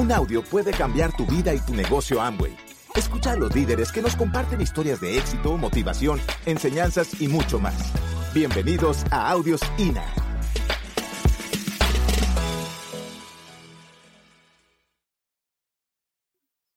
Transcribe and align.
Un 0.00 0.10
audio 0.12 0.42
puede 0.42 0.70
cambiar 0.70 1.14
tu 1.14 1.26
vida 1.26 1.52
y 1.52 1.60
tu 1.60 1.74
negocio 1.74 2.22
Amway. 2.22 2.56
Escucha 2.94 3.32
a 3.32 3.36
los 3.36 3.54
líderes 3.54 3.92
que 3.92 4.00
nos 4.00 4.16
comparten 4.16 4.62
historias 4.62 4.98
de 4.98 5.18
éxito, 5.18 5.58
motivación, 5.58 6.18
enseñanzas 6.46 7.20
y 7.20 7.28
mucho 7.28 7.58
más. 7.58 7.74
Bienvenidos 8.32 9.04
a 9.10 9.30
Audios 9.30 9.60
INA. 9.76 10.02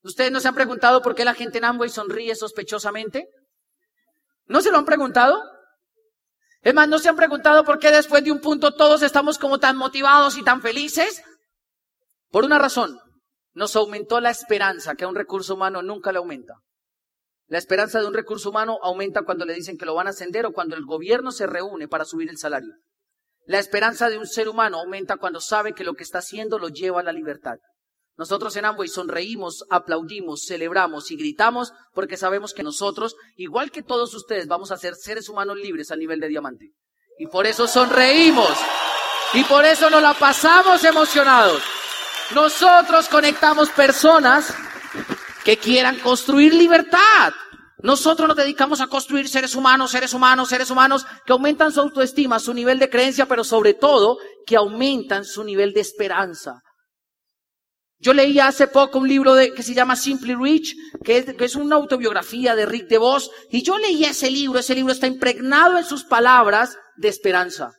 ¿Ustedes 0.04 0.30
no 0.34 0.42
se 0.42 0.50
han 0.50 0.56
preguntado 0.56 1.02
por 1.02 1.16
qué 1.16 1.24
la 1.24 1.34
gente 1.34 1.60
en 1.60 1.64
Amway 1.64 1.90
sonríe 1.90 2.36
sospechosamente? 2.36 3.30
¿No 4.48 4.60
se 4.60 4.70
lo 4.70 4.80
han 4.80 4.86
preguntado? 4.86 5.42
Es 6.62 6.74
más, 6.74 6.90
¿no 6.90 7.00
se 7.00 7.08
han 7.08 7.16
preguntado 7.16 7.64
por 7.64 7.80
qué 7.80 7.90
después 7.90 8.22
de 8.22 8.34
un 8.34 8.42
punto 8.42 8.76
todos 8.76 9.02
estamos 9.02 9.38
como 9.38 9.62
tan 9.62 9.78
motivados 9.78 10.38
y 10.38 10.44
tan 10.44 10.62
felices? 10.62 11.24
Por 12.30 12.44
una 12.44 12.60
razón, 12.60 13.00
nos 13.54 13.76
aumentó 13.76 14.20
la 14.20 14.30
esperanza 14.30 14.96
que 14.96 15.06
a 15.06 15.08
un 15.08 15.16
recurso 15.16 15.54
humano 15.56 15.82
nunca 15.82 16.12
le 16.12 16.18
aumenta. 16.18 16.56
La 17.48 17.58
esperanza 17.58 18.00
de 18.00 18.08
un 18.08 18.14
recurso 18.14 18.50
humano 18.50 18.80
aumenta 18.82 19.24
cuando 19.24 19.46
le 19.46 19.54
dicen 19.54 19.78
que 19.78 19.86
lo 19.86 19.96
van 19.96 20.08
a 20.08 20.12
ascender 20.12 20.46
o 20.46 20.54
cuando 20.54 20.76
el 20.76 20.86
gobierno 20.86 21.32
se 21.32 21.46
reúne 21.46 21.88
para 21.88 22.06
subir 22.06 22.30
el 22.30 22.38
salario. 22.38 22.74
La 23.46 23.60
esperanza 23.60 24.10
de 24.10 24.18
un 24.18 24.26
ser 24.26 24.48
humano 24.48 24.80
aumenta 24.80 25.18
cuando 25.18 25.42
sabe 25.42 25.74
que 25.74 25.84
lo 25.84 25.94
que 25.94 26.04
está 26.04 26.20
haciendo 26.20 26.58
lo 26.58 26.70
lleva 26.70 27.02
a 27.02 27.04
la 27.04 27.12
libertad. 27.12 27.58
Nosotros 28.16 28.56
en 28.56 28.66
Amway 28.66 28.88
sonreímos, 28.88 29.66
aplaudimos, 29.70 30.46
celebramos 30.48 31.12
y 31.12 31.18
gritamos 31.18 31.74
porque 31.94 32.16
sabemos 32.16 32.54
que 32.54 32.64
nosotros, 32.64 33.16
igual 33.36 33.72
que 33.72 33.84
todos 33.84 34.14
ustedes, 34.14 34.48
vamos 34.48 34.72
a 34.72 34.78
ser 34.78 34.96
seres 34.96 35.30
humanos 35.30 35.58
libres 35.58 35.92
a 35.92 35.96
nivel 35.96 36.20
de 36.20 36.30
diamante. 36.30 36.72
Y 37.18 37.28
por 37.28 37.46
eso 37.46 37.68
sonreímos. 37.68 38.58
Y 39.34 39.44
por 39.46 39.66
eso 39.66 39.90
nos 39.90 40.02
la 40.02 40.14
pasamos 40.14 40.84
emocionados. 40.84 41.62
Nosotros 42.34 43.08
conectamos 43.10 43.70
personas 43.70 44.54
que 45.44 45.58
quieran 45.58 46.00
construir 46.00 46.54
libertad. 46.54 47.34
Nosotros 47.84 48.28
nos 48.28 48.38
dedicamos 48.38 48.82
a 48.82 48.88
construir 48.88 49.28
seres 49.28 49.56
humanos, 49.56 49.92
seres 49.92 50.14
humanos, 50.14 50.50
seres 50.50 50.72
humanos 50.72 51.06
que 51.26 51.34
aumentan 51.34 51.72
su 51.72 51.82
autoestima, 51.82 52.40
su 52.40 52.54
nivel 52.54 52.80
de 52.80 52.90
creencia, 52.90 53.28
pero 53.28 53.44
sobre 53.44 53.74
todo 53.74 54.18
que 54.48 54.56
aumentan 54.56 55.26
su 55.26 55.44
nivel 55.44 55.74
de 55.74 55.82
esperanza. 55.82 56.62
Yo 58.00 58.14
leí 58.14 58.40
hace 58.40 58.68
poco 58.68 59.00
un 59.00 59.08
libro 59.08 59.34
de, 59.34 59.54
que 59.54 59.64
se 59.64 59.74
llama 59.74 59.96
Simply 59.96 60.36
Rich, 60.36 60.76
que 61.04 61.18
es, 61.18 61.36
que 61.36 61.46
es, 61.46 61.56
una 61.56 61.76
autobiografía 61.76 62.56
de 62.56 62.66
Rick 62.66 62.88
DeVos, 62.88 63.32
y 63.50 63.64
yo 63.64 63.78
leí 63.78 64.04
ese 64.04 64.30
libro, 64.30 64.60
ese 64.60 64.76
libro 64.76 64.92
está 64.92 65.08
impregnado 65.08 65.78
en 65.78 65.86
sus 65.86 66.04
palabras 66.04 66.78
de 66.98 67.08
esperanza. 67.08 67.72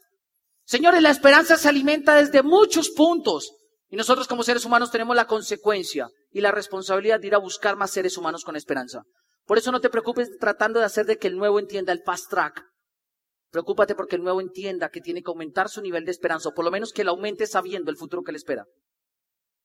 Señores, 0.65 1.03
la 1.03 1.11
esperanza 1.11 1.59
se 1.59 1.69
alimenta 1.69 2.15
desde 2.15 2.43
muchos 2.43 2.91
puntos, 2.91 3.53
y 3.95 3.97
nosotros 3.97 4.27
como 4.27 4.43
seres 4.43 4.65
humanos 4.65 4.91
tenemos 4.91 5.15
la 5.15 5.29
consecuencia 5.29 6.11
y 6.33 6.41
la 6.41 6.51
responsabilidad 6.51 7.21
de 7.21 7.29
ir 7.29 7.35
a 7.37 7.39
buscar 7.39 7.77
más 7.77 7.93
seres 7.93 8.19
humanos 8.19 8.43
con 8.43 8.57
esperanza. 8.57 9.05
Por 9.47 9.57
eso 9.57 9.71
no 9.71 9.81
te 9.81 9.89
preocupes 9.89 10.37
tratando 10.41 10.81
de 10.81 10.87
hacer 10.87 11.07
de 11.07 11.17
que 11.17 11.29
el 11.29 11.37
nuevo 11.37 11.61
entienda 11.61 11.93
el 11.93 12.03
fast 12.03 12.29
track. 12.29 12.61
Preocúpate 13.53 13.95
porque 13.95 14.17
el 14.17 14.25
nuevo 14.25 14.41
entienda 14.41 14.89
que 14.89 15.01
tiene 15.01 15.23
que 15.23 15.31
aumentar 15.31 15.69
su 15.69 15.81
nivel 15.81 16.05
de 16.05 16.11
esperanza, 16.11 16.49
o 16.49 16.55
por 16.55 16.65
lo 16.65 16.73
menos 16.73 16.93
que 16.93 17.05
lo 17.05 17.13
aumente 17.13 17.47
sabiendo 17.47 17.93
el 17.93 17.97
futuro 17.97 18.25
que 18.25 18.33
le 18.33 18.39
espera. 18.39 18.65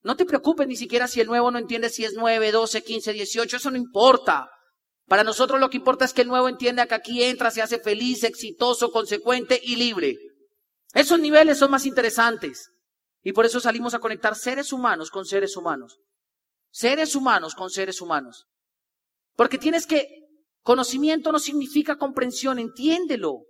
No 0.04 0.16
te 0.16 0.26
preocupes 0.26 0.68
ni 0.68 0.76
siquiera 0.76 1.08
si 1.08 1.22
el 1.22 1.26
nuevo 1.26 1.50
no 1.50 1.58
entiende 1.58 1.90
si 1.90 2.06
es 2.06 2.14
9, 2.14 2.52
12, 2.52 2.84
15, 2.84 3.14
18, 3.14 3.58
eso 3.58 3.72
no 3.72 3.78
importa. 3.78 4.48
Para 5.08 5.24
nosotros 5.24 5.60
lo 5.60 5.72
que 5.72 5.78
importa 5.78 6.06
es 6.06 6.14
que 6.14 6.22
el 6.22 6.28
nuevo 6.28 6.48
entienda 6.48 6.86
que 6.86 6.94
aquí 6.94 7.24
entra, 7.24 7.50
se 7.50 7.64
hace 7.64 7.80
feliz, 7.80 8.24
exitoso, 8.24 8.92
consecuente 8.92 9.60
y 9.64 9.78
libre. 9.78 10.18
Esos 10.94 11.20
niveles 11.20 11.58
son 11.58 11.72
más 11.72 11.88
interesantes. 11.88 12.70
Y 13.24 13.34
por 13.34 13.46
eso 13.46 13.60
salimos 13.60 13.94
a 13.94 14.00
conectar 14.00 14.36
seres 14.36 14.72
humanos 14.72 15.12
con 15.12 15.26
seres 15.26 15.56
humanos. 15.58 16.00
Seres 16.72 17.16
humanos 17.16 17.56
con 17.56 17.70
seres 17.70 18.02
humanos. 18.02 18.48
Porque 19.36 19.58
tienes 19.58 19.86
que, 19.86 20.08
conocimiento 20.62 21.32
no 21.32 21.40
significa 21.40 21.98
comprensión, 21.98 22.60
entiéndelo. 22.60 23.44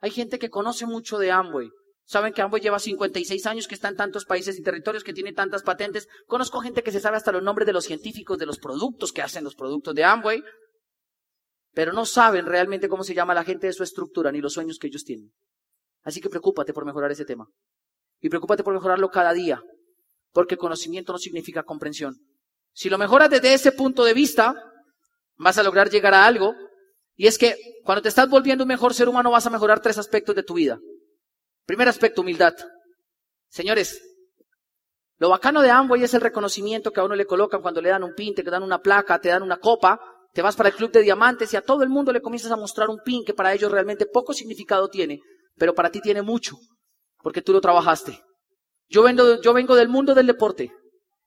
Hay 0.00 0.10
gente 0.10 0.38
que 0.38 0.50
conoce 0.50 0.86
mucho 0.86 1.18
de 1.18 1.30
Amway, 1.30 1.70
Saben 2.08 2.32
que 2.32 2.40
Amway 2.40 2.62
lleva 2.62 2.78
56 2.78 3.44
años, 3.44 3.68
que 3.68 3.74
está 3.74 3.88
en 3.88 3.96
tantos 3.96 4.24
países 4.24 4.58
y 4.58 4.62
territorios, 4.62 5.04
que 5.04 5.12
tiene 5.12 5.34
tantas 5.34 5.62
patentes. 5.62 6.08
Conozco 6.26 6.60
gente 6.60 6.82
que 6.82 6.90
se 6.90 7.00
sabe 7.00 7.18
hasta 7.18 7.32
los 7.32 7.42
nombres 7.42 7.66
de 7.66 7.74
los 7.74 7.84
científicos, 7.84 8.38
de 8.38 8.46
los 8.46 8.58
productos 8.58 9.12
que 9.12 9.20
hacen 9.20 9.44
los 9.44 9.54
productos 9.54 9.94
de 9.94 10.04
Amway, 10.04 10.42
pero 11.74 11.92
no 11.92 12.06
saben 12.06 12.46
realmente 12.46 12.88
cómo 12.88 13.04
se 13.04 13.12
llama 13.12 13.34
la 13.34 13.44
gente 13.44 13.66
de 13.66 13.74
su 13.74 13.82
estructura 13.82 14.32
ni 14.32 14.40
los 14.40 14.54
sueños 14.54 14.78
que 14.78 14.86
ellos 14.86 15.04
tienen. 15.04 15.34
Así 16.02 16.22
que 16.22 16.30
preocúpate 16.30 16.72
por 16.72 16.86
mejorar 16.86 17.12
ese 17.12 17.26
tema. 17.26 17.46
Y 18.20 18.28
preocúpate 18.28 18.64
por 18.64 18.74
mejorarlo 18.74 19.10
cada 19.10 19.32
día, 19.32 19.62
porque 20.32 20.56
conocimiento 20.56 21.12
no 21.12 21.18
significa 21.18 21.62
comprensión. 21.62 22.16
Si 22.72 22.88
lo 22.88 22.98
mejoras 22.98 23.30
desde 23.30 23.54
ese 23.54 23.72
punto 23.72 24.04
de 24.04 24.14
vista, 24.14 24.54
vas 25.36 25.58
a 25.58 25.62
lograr 25.62 25.90
llegar 25.90 26.14
a 26.14 26.26
algo, 26.26 26.54
y 27.14 27.26
es 27.26 27.38
que 27.38 27.56
cuando 27.84 28.02
te 28.02 28.08
estás 28.08 28.28
volviendo 28.28 28.64
un 28.64 28.68
mejor 28.68 28.94
ser 28.94 29.08
humano 29.08 29.30
vas 29.30 29.46
a 29.46 29.50
mejorar 29.50 29.80
tres 29.80 29.98
aspectos 29.98 30.34
de 30.34 30.42
tu 30.42 30.54
vida. 30.54 30.78
Primer 31.66 31.88
aspecto, 31.88 32.22
humildad. 32.22 32.54
Señores, 33.48 34.00
lo 35.18 35.28
bacano 35.28 35.62
de 35.62 35.70
Amway 35.70 36.04
es 36.04 36.14
el 36.14 36.20
reconocimiento 36.20 36.92
que 36.92 37.00
a 37.00 37.04
uno 37.04 37.16
le 37.16 37.26
colocan 37.26 37.60
cuando 37.60 37.80
le 37.80 37.88
dan 37.88 38.04
un 38.04 38.14
pin, 38.14 38.34
te 38.34 38.42
dan 38.44 38.62
una 38.62 38.80
placa, 38.80 39.20
te 39.20 39.30
dan 39.30 39.42
una 39.42 39.56
copa, 39.56 40.00
te 40.32 40.42
vas 40.42 40.54
para 40.54 40.68
el 40.68 40.76
club 40.76 40.92
de 40.92 41.02
diamantes 41.02 41.52
y 41.52 41.56
a 41.56 41.62
todo 41.62 41.82
el 41.82 41.88
mundo 41.88 42.12
le 42.12 42.20
comienzas 42.20 42.52
a 42.52 42.56
mostrar 42.56 42.88
un 42.88 43.00
pin 43.04 43.24
que 43.24 43.34
para 43.34 43.52
ellos 43.52 43.72
realmente 43.72 44.06
poco 44.06 44.32
significado 44.32 44.88
tiene, 44.88 45.20
pero 45.56 45.74
para 45.74 45.90
ti 45.90 46.00
tiene 46.00 46.22
mucho, 46.22 46.56
porque 47.22 47.42
tú 47.42 47.52
lo 47.52 47.60
trabajaste. 47.60 48.22
Yo 48.88 49.02
vengo, 49.02 49.40
yo 49.40 49.52
vengo 49.52 49.74
del 49.76 49.88
mundo 49.88 50.14
del 50.14 50.26
deporte. 50.26 50.72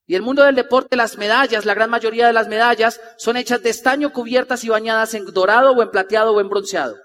Y 0.07 0.16
el 0.16 0.24
mundo 0.24 0.44
del 0.44 0.56
deporte, 0.56 0.96
las 0.96 1.18
medallas, 1.18 1.66
la 1.66 1.74
gran 1.74 1.90
mayoría 1.90 2.28
de 2.28 2.34
las 2.34 2.47
medallas 2.47 3.00
son 3.18 3.38
hechas 3.38 3.62
de 3.62 3.69
estaño 3.69 4.12
cubiertas 4.12 4.63
y 4.63 4.69
bañadas 4.69 5.13
en 5.13 5.25
dorado 5.25 5.72
o 5.72 5.81
en 5.81 5.91
plateado 5.91 6.34
o 6.34 6.41
en 6.41 6.50
bronceado. 6.50 6.97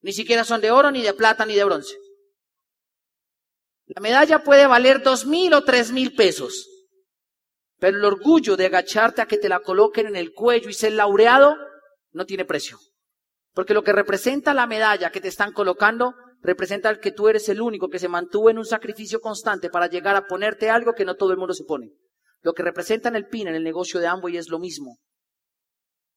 Ni 0.00 0.12
siquiera 0.12 0.44
son 0.44 0.60
de 0.60 0.70
oro, 0.70 0.90
ni 0.90 1.02
de 1.02 1.12
plata, 1.12 1.44
ni 1.44 1.54
de 1.54 1.64
bronce. 1.64 1.96
La 3.86 4.00
medalla 4.00 4.44
puede 4.44 4.66
valer 4.66 5.02
dos 5.02 5.26
mil 5.26 5.52
o 5.52 5.64
tres 5.64 5.90
mil 5.90 6.14
pesos, 6.14 6.68
pero 7.78 7.98
el 7.98 8.04
orgullo 8.04 8.56
de 8.56 8.66
agacharte 8.66 9.20
a 9.20 9.26
que 9.26 9.36
te 9.36 9.48
la 9.48 9.60
coloquen 9.60 10.06
en 10.06 10.16
el 10.16 10.32
cuello 10.32 10.68
y 10.68 10.74
ser 10.74 10.92
laureado 10.92 11.56
no 12.12 12.24
tiene 12.24 12.44
precio. 12.44 12.78
Porque 13.52 13.74
lo 13.74 13.82
que 13.82 13.92
representa 13.92 14.54
la 14.54 14.68
medalla 14.68 15.10
que 15.10 15.20
te 15.20 15.28
están 15.28 15.52
colocando 15.52 16.14
representa 16.42 16.98
que 16.98 17.12
tú 17.12 17.28
eres 17.28 17.48
el 17.48 17.60
único 17.60 17.88
que 17.88 17.98
se 17.98 18.08
mantuvo 18.08 18.50
en 18.50 18.58
un 18.58 18.64
sacrificio 18.64 19.20
constante 19.20 19.70
para 19.70 19.88
llegar 19.88 20.16
a 20.16 20.26
ponerte 20.26 20.70
algo 20.70 20.94
que 20.94 21.04
no 21.04 21.16
todo 21.16 21.32
el 21.32 21.38
mundo 21.38 21.54
se 21.54 21.64
pone. 21.64 21.92
Lo 22.42 22.54
que 22.54 22.62
representa 22.62 23.08
en 23.08 23.16
el 23.16 23.26
PIN, 23.26 23.48
en 23.48 23.54
el 23.54 23.64
negocio 23.64 24.00
de 24.00 24.06
Amway, 24.06 24.36
es 24.36 24.48
lo 24.48 24.58
mismo. 24.58 24.98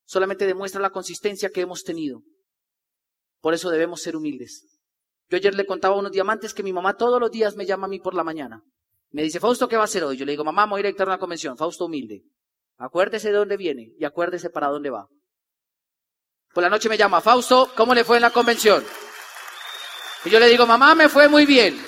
Solamente 0.05 0.45
demuestra 0.45 0.81
la 0.81 0.91
consistencia 0.91 1.49
que 1.49 1.61
hemos 1.61 1.83
tenido. 1.83 2.21
Por 3.41 3.53
eso 3.53 3.69
debemos 3.69 4.01
ser 4.01 4.15
humildes. 4.15 4.65
Yo 5.29 5.37
ayer 5.37 5.55
le 5.55 5.65
contaba 5.65 5.95
a 5.95 5.99
unos 5.99 6.11
diamantes 6.11 6.53
que 6.53 6.63
mi 6.63 6.71
mamá 6.71 6.95
todos 6.95 7.19
los 7.19 7.31
días 7.31 7.55
me 7.55 7.65
llama 7.65 7.85
a 7.87 7.89
mí 7.89 7.99
por 7.99 8.13
la 8.13 8.23
mañana. 8.23 8.63
Me 9.11 9.23
dice, 9.23 9.39
Fausto, 9.39 9.67
¿qué 9.67 9.75
va 9.75 9.83
a 9.83 9.85
hacer 9.85 10.03
hoy? 10.03 10.17
Yo 10.17 10.25
le 10.25 10.31
digo, 10.31 10.43
mamá, 10.43 10.65
voy 10.65 10.81
a 10.83 10.89
ir 10.89 10.95
a 10.97 11.03
una 11.03 11.19
convención. 11.19 11.57
Fausto 11.57 11.85
humilde. 11.85 12.23
Acuérdese 12.77 13.31
de 13.31 13.37
dónde 13.37 13.57
viene 13.57 13.91
y 13.97 14.05
acuérdese 14.05 14.49
para 14.49 14.67
dónde 14.67 14.89
va. 14.89 15.07
Por 16.53 16.63
la 16.63 16.69
noche 16.69 16.89
me 16.89 16.97
llama, 16.97 17.21
Fausto, 17.21 17.71
¿cómo 17.75 17.93
le 17.93 18.03
fue 18.03 18.17
en 18.17 18.21
la 18.21 18.29
convención? 18.29 18.83
Y 20.25 20.29
yo 20.29 20.39
le 20.39 20.47
digo, 20.47 20.65
mamá, 20.65 20.95
me 20.95 21.09
fue 21.09 21.27
muy 21.27 21.45
bien. 21.45 21.79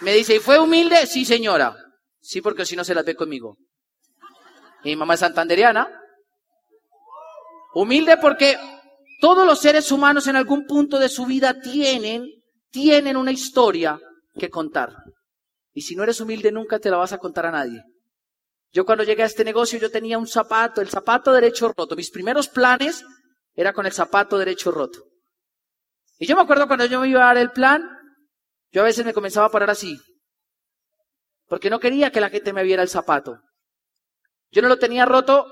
Me 0.00 0.12
dice, 0.14 0.36
¿y 0.36 0.38
fue 0.40 0.58
humilde? 0.58 1.06
Sí, 1.06 1.24
señora. 1.24 1.76
Sí, 2.20 2.40
porque 2.40 2.64
si 2.64 2.76
no 2.76 2.84
se 2.84 2.94
las 2.94 3.04
ve 3.04 3.14
conmigo. 3.14 3.56
Y 4.84 4.90
mi 4.90 4.96
mamá 4.96 5.14
es 5.14 5.20
santanderiana. 5.20 5.88
Humilde 7.74 8.16
porque 8.16 8.58
todos 9.20 9.46
los 9.46 9.60
seres 9.60 9.90
humanos 9.92 10.26
en 10.26 10.36
algún 10.36 10.66
punto 10.66 10.98
de 10.98 11.08
su 11.08 11.26
vida 11.26 11.60
tienen 11.60 12.26
tienen 12.70 13.16
una 13.16 13.32
historia 13.32 13.98
que 14.34 14.50
contar. 14.50 14.94
Y 15.72 15.82
si 15.82 15.94
no 15.94 16.02
eres 16.02 16.20
humilde, 16.20 16.52
nunca 16.52 16.78
te 16.78 16.90
la 16.90 16.96
vas 16.96 17.12
a 17.12 17.18
contar 17.18 17.46
a 17.46 17.50
nadie. 17.50 17.82
Yo 18.72 18.84
cuando 18.84 19.04
llegué 19.04 19.22
a 19.22 19.26
este 19.26 19.44
negocio, 19.44 19.78
yo 19.78 19.90
tenía 19.90 20.18
un 20.18 20.26
zapato, 20.26 20.80
el 20.80 20.88
zapato 20.88 21.32
derecho 21.32 21.72
roto. 21.76 21.96
Mis 21.96 22.10
primeros 22.10 22.48
planes 22.48 23.04
era 23.54 23.72
con 23.72 23.86
el 23.86 23.92
zapato 23.92 24.38
derecho 24.38 24.70
roto. 24.70 25.04
Y 26.18 26.26
yo 26.26 26.36
me 26.36 26.42
acuerdo 26.42 26.66
cuando 26.66 26.86
yo 26.86 27.00
me 27.00 27.08
iba 27.08 27.22
a 27.22 27.26
dar 27.26 27.38
el 27.38 27.52
plan, 27.52 27.88
yo 28.70 28.82
a 28.82 28.84
veces 28.84 29.04
me 29.04 29.14
comenzaba 29.14 29.46
a 29.46 29.50
parar 29.50 29.70
así. 29.70 29.98
Porque 31.46 31.70
no 31.70 31.80
quería 31.80 32.10
que 32.10 32.20
la 32.20 32.28
gente 32.28 32.52
me 32.52 32.64
viera 32.64 32.82
el 32.82 32.88
zapato. 32.88 33.40
Yo 34.50 34.62
no 34.62 34.68
lo 34.68 34.78
tenía 34.78 35.06
roto 35.06 35.46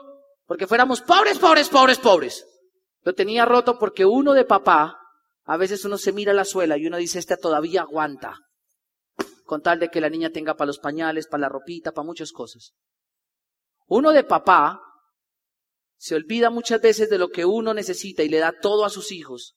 porque 0.46 0.66
fuéramos 0.66 1.00
pobres, 1.00 1.38
pobres, 1.38 1.68
pobres, 1.68 1.98
pobres. 1.98 2.46
Lo 3.02 3.14
tenía 3.14 3.44
roto 3.44 3.78
porque 3.78 4.04
uno 4.04 4.32
de 4.32 4.44
papá 4.44 4.98
a 5.44 5.56
veces 5.56 5.84
uno 5.84 5.96
se 5.96 6.12
mira 6.12 6.32
la 6.32 6.44
suela 6.44 6.76
y 6.76 6.86
uno 6.86 6.96
dice, 6.96 7.19
esta 7.19 7.36
todavía 7.36 7.82
aguanta. 7.82 8.38
Con 9.44 9.62
tal 9.62 9.78
de 9.78 9.88
que 9.88 10.00
la 10.00 10.10
niña 10.10 10.30
tenga 10.30 10.54
para 10.54 10.66
los 10.66 10.80
pañales, 10.80 11.28
para 11.28 11.42
la 11.42 11.48
ropita, 11.48 11.92
para 11.92 12.04
muchas 12.04 12.32
cosas. 12.32 12.72
Uno 13.86 14.10
de 14.10 14.24
papá 14.24 14.80
se 15.96 16.16
olvida 16.16 16.50
muchas 16.50 16.80
veces 16.80 17.08
de 17.08 17.19
lo 17.19 17.28
que 17.28 17.44
uno 17.44 17.72
necesita 17.72 18.24
y 18.24 18.28
le 18.28 18.38
da 18.38 18.52
todo 18.60 18.84
a 18.84 18.90
sus 18.90 19.12
hijos. 19.12 19.54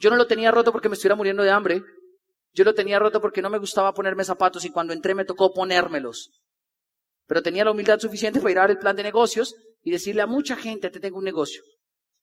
Yo 0.00 0.08
no 0.08 0.16
lo 0.16 0.26
tenía 0.26 0.50
roto 0.50 0.72
porque 0.72 0.88
me 0.88 0.94
estuviera 0.94 1.14
muriendo 1.14 1.42
de 1.42 1.50
hambre. 1.50 1.82
Yo 2.52 2.64
lo 2.64 2.74
tenía 2.74 2.98
roto 2.98 3.20
porque 3.20 3.42
no 3.42 3.50
me 3.50 3.58
gustaba 3.58 3.92
ponerme 3.92 4.24
zapatos 4.24 4.64
y 4.64 4.70
cuando 4.70 4.94
entré 4.94 5.14
me 5.14 5.26
tocó 5.26 5.52
ponérmelos. 5.52 6.30
pero 7.26 7.42
tenía 7.42 7.64
la 7.64 7.70
humildad 7.70 8.00
suficiente 8.00 8.40
para 8.40 8.50
ir 8.50 8.58
a 8.58 8.60
dar 8.62 8.70
el 8.72 8.78
plan 8.78 8.96
de 8.96 9.04
negocios 9.04 9.54
y 9.84 9.92
decirle 9.92 10.22
a 10.22 10.26
mucha 10.26 10.56
gente, 10.56 10.90
te 10.90 10.98
tengo 10.98 11.18
un 11.18 11.24
negocio. 11.24 11.62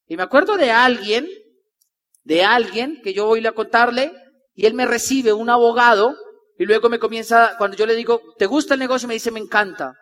Y 0.06 0.18
me 0.18 0.22
acuerdo 0.22 0.58
de 0.58 0.70
alguien, 0.70 1.26
de 2.24 2.44
alguien 2.44 3.00
que 3.02 3.14
yo 3.14 3.24
voy 3.24 3.46
a 3.46 3.52
contarle 3.52 4.12
y 4.54 4.66
él 4.66 4.74
me 4.74 4.84
recibe 4.84 5.32
un 5.32 5.48
abogado 5.48 6.14
y 6.58 6.66
luego 6.66 6.90
me 6.90 6.98
comienza, 6.98 7.54
cuando 7.56 7.76
yo 7.76 7.86
le 7.86 7.94
digo, 7.94 8.20
¿te 8.36 8.44
gusta 8.44 8.74
el 8.74 8.80
negocio? 8.80 9.08
Me 9.08 9.14
dice, 9.14 9.30
me 9.30 9.40
encanta. 9.40 9.94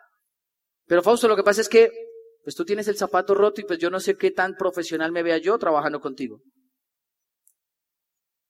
Pero 0.87 1.03
Fausto, 1.03 1.27
lo 1.29 1.37
que 1.37 1.43
pasa 1.43 1.61
es 1.61 1.69
que, 1.69 1.89
pues 2.43 2.55
tú 2.55 2.65
tienes 2.65 2.87
el 2.89 2.97
zapato 2.97 3.33
roto 3.33 3.61
y 3.61 3.63
pues 3.63 3.79
yo 3.79 3.89
no 3.89 4.01
sé 4.01 4.17
qué 4.17 4.31
tan 4.31 4.55
profesional 4.55 5.11
me 5.11 5.23
vea 5.23 5.37
yo 5.37 5.57
trabajando 5.57 6.01
contigo. 6.01 6.41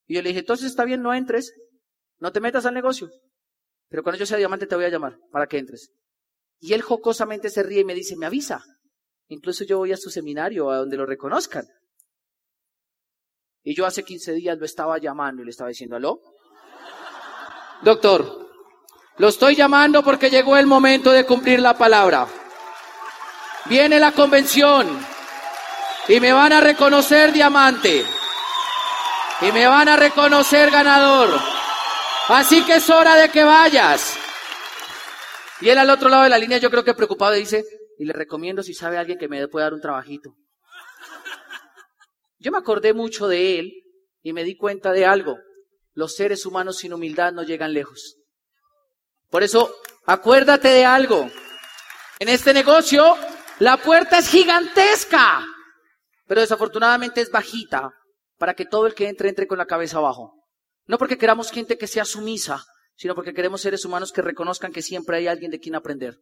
Y 0.07 0.15
yo 0.15 0.21
le 0.21 0.30
dije, 0.30 0.39
entonces 0.39 0.68
está 0.68 0.86
bien, 0.86 1.01
no 1.01 1.13
entres, 1.13 1.54
no 2.19 2.31
te 2.31 2.39
metas 2.39 2.65
al 2.65 2.74
negocio. 2.74 3.09
Pero 3.89 4.04
cuando 4.04 4.19
yo 4.19 4.25
sea 4.25 4.38
diamante 4.38 4.65
te 4.65 4.75
voy 4.75 4.86
a 4.86 4.89
llamar 4.89 5.18
para 5.31 5.48
que 5.48 5.57
entres. 5.57 5.92
Y 6.59 6.74
él 6.74 6.81
jocosamente 6.81 7.50
se 7.50 7.63
ríe 7.63 7.81
y 7.81 7.86
me 7.86 7.94
dice, 7.94 8.15
me 8.15 8.25
avisa. 8.25 8.63
Incluso 9.27 9.63
yo 9.63 9.77
voy 9.77 9.92
a 9.92 9.98
su 9.98 10.09
seminario, 10.09 10.71
a 10.71 10.77
donde 10.77 10.98
lo 10.98 11.06
reconozcan. 11.06 11.65
Y 13.63 13.75
yo 13.75 13.86
hace 13.86 14.04
15 14.04 14.33
días 14.33 14.57
lo 14.57 14.65
estaba 14.65 14.98
llamando 14.98 15.42
y 15.42 15.45
le 15.45 15.51
estaba 15.51 15.69
diciendo, 15.69 15.98
¿aló? 15.98 16.21
Doctor, 17.83 18.48
lo 19.18 19.27
estoy 19.27 19.56
llamando 19.56 20.04
porque 20.04 20.30
llegó 20.30 20.57
el 20.57 20.65
momento 20.65 21.12
de 21.12 21.25
cumplir 21.25 21.59
la 21.59 21.77
palabra. 21.77 22.27
Viene 23.65 24.00
la 24.00 24.13
convención 24.13 24.88
y 26.07 26.19
me 26.19 26.31
van 26.31 26.54
a 26.54 26.62
reconocer 26.62 27.33
diamante. 27.33 28.06
Y 29.41 29.51
me 29.51 29.67
van 29.67 29.87
a 29.87 29.95
reconocer 29.95 30.71
ganador. 30.71 31.29
Así 32.29 32.65
que 32.65 32.75
es 32.75 32.89
hora 32.89 33.15
de 33.15 33.29
que 33.29 33.43
vayas. 33.43 34.17
Y 35.61 35.69
él 35.69 35.77
al 35.77 35.89
otro 35.89 36.09
lado 36.09 36.23
de 36.23 36.29
la 36.29 36.39
línea, 36.39 36.57
yo 36.57 36.71
creo 36.71 36.83
que 36.83 36.95
preocupado, 36.95 37.33
dice, 37.33 37.63
y 37.99 38.05
le 38.05 38.13
recomiendo 38.13 38.63
si 38.63 38.73
sabe 38.73 38.97
alguien 38.97 39.19
que 39.19 39.27
me 39.27 39.47
pueda 39.47 39.65
dar 39.65 39.73
un 39.73 39.81
trabajito. 39.81 40.35
Yo 42.39 42.51
me 42.51 42.57
acordé 42.57 42.93
mucho 42.93 43.27
de 43.27 43.59
él 43.59 43.73
y 44.23 44.33
me 44.33 44.43
di 44.43 44.57
cuenta 44.57 44.91
de 44.91 45.05
algo. 45.05 45.37
Los 45.93 46.15
seres 46.15 46.45
humanos 46.45 46.77
sin 46.77 46.93
humildad 46.93 47.31
no 47.31 47.43
llegan 47.43 47.73
lejos. 47.73 48.17
Por 49.29 49.43
eso, 49.43 49.73
acuérdate 50.05 50.69
de 50.69 50.85
algo. 50.85 51.29
En 52.19 52.29
este 52.29 52.53
negocio, 52.53 53.15
la 53.59 53.77
puerta 53.77 54.17
es 54.17 54.29
gigantesca, 54.29 55.45
pero 56.27 56.41
desafortunadamente 56.41 57.21
es 57.21 57.31
bajita 57.31 57.93
para 58.37 58.53
que 58.53 58.65
todo 58.65 58.87
el 58.87 58.93
que 58.93 59.09
entre 59.09 59.29
entre 59.29 59.47
con 59.47 59.57
la 59.57 59.65
cabeza 59.65 59.97
abajo. 59.97 60.33
No 60.85 60.97
porque 60.97 61.17
queramos 61.17 61.51
gente 61.51 61.77
que 61.77 61.87
sea 61.87 62.05
sumisa, 62.05 62.63
sino 62.95 63.15
porque 63.15 63.33
queremos 63.33 63.61
seres 63.61 63.85
humanos 63.85 64.11
que 64.11 64.21
reconozcan 64.21 64.71
que 64.71 64.81
siempre 64.81 65.17
hay 65.17 65.27
alguien 65.27 65.51
de 65.51 65.59
quien 65.59 65.75
aprender. 65.75 66.17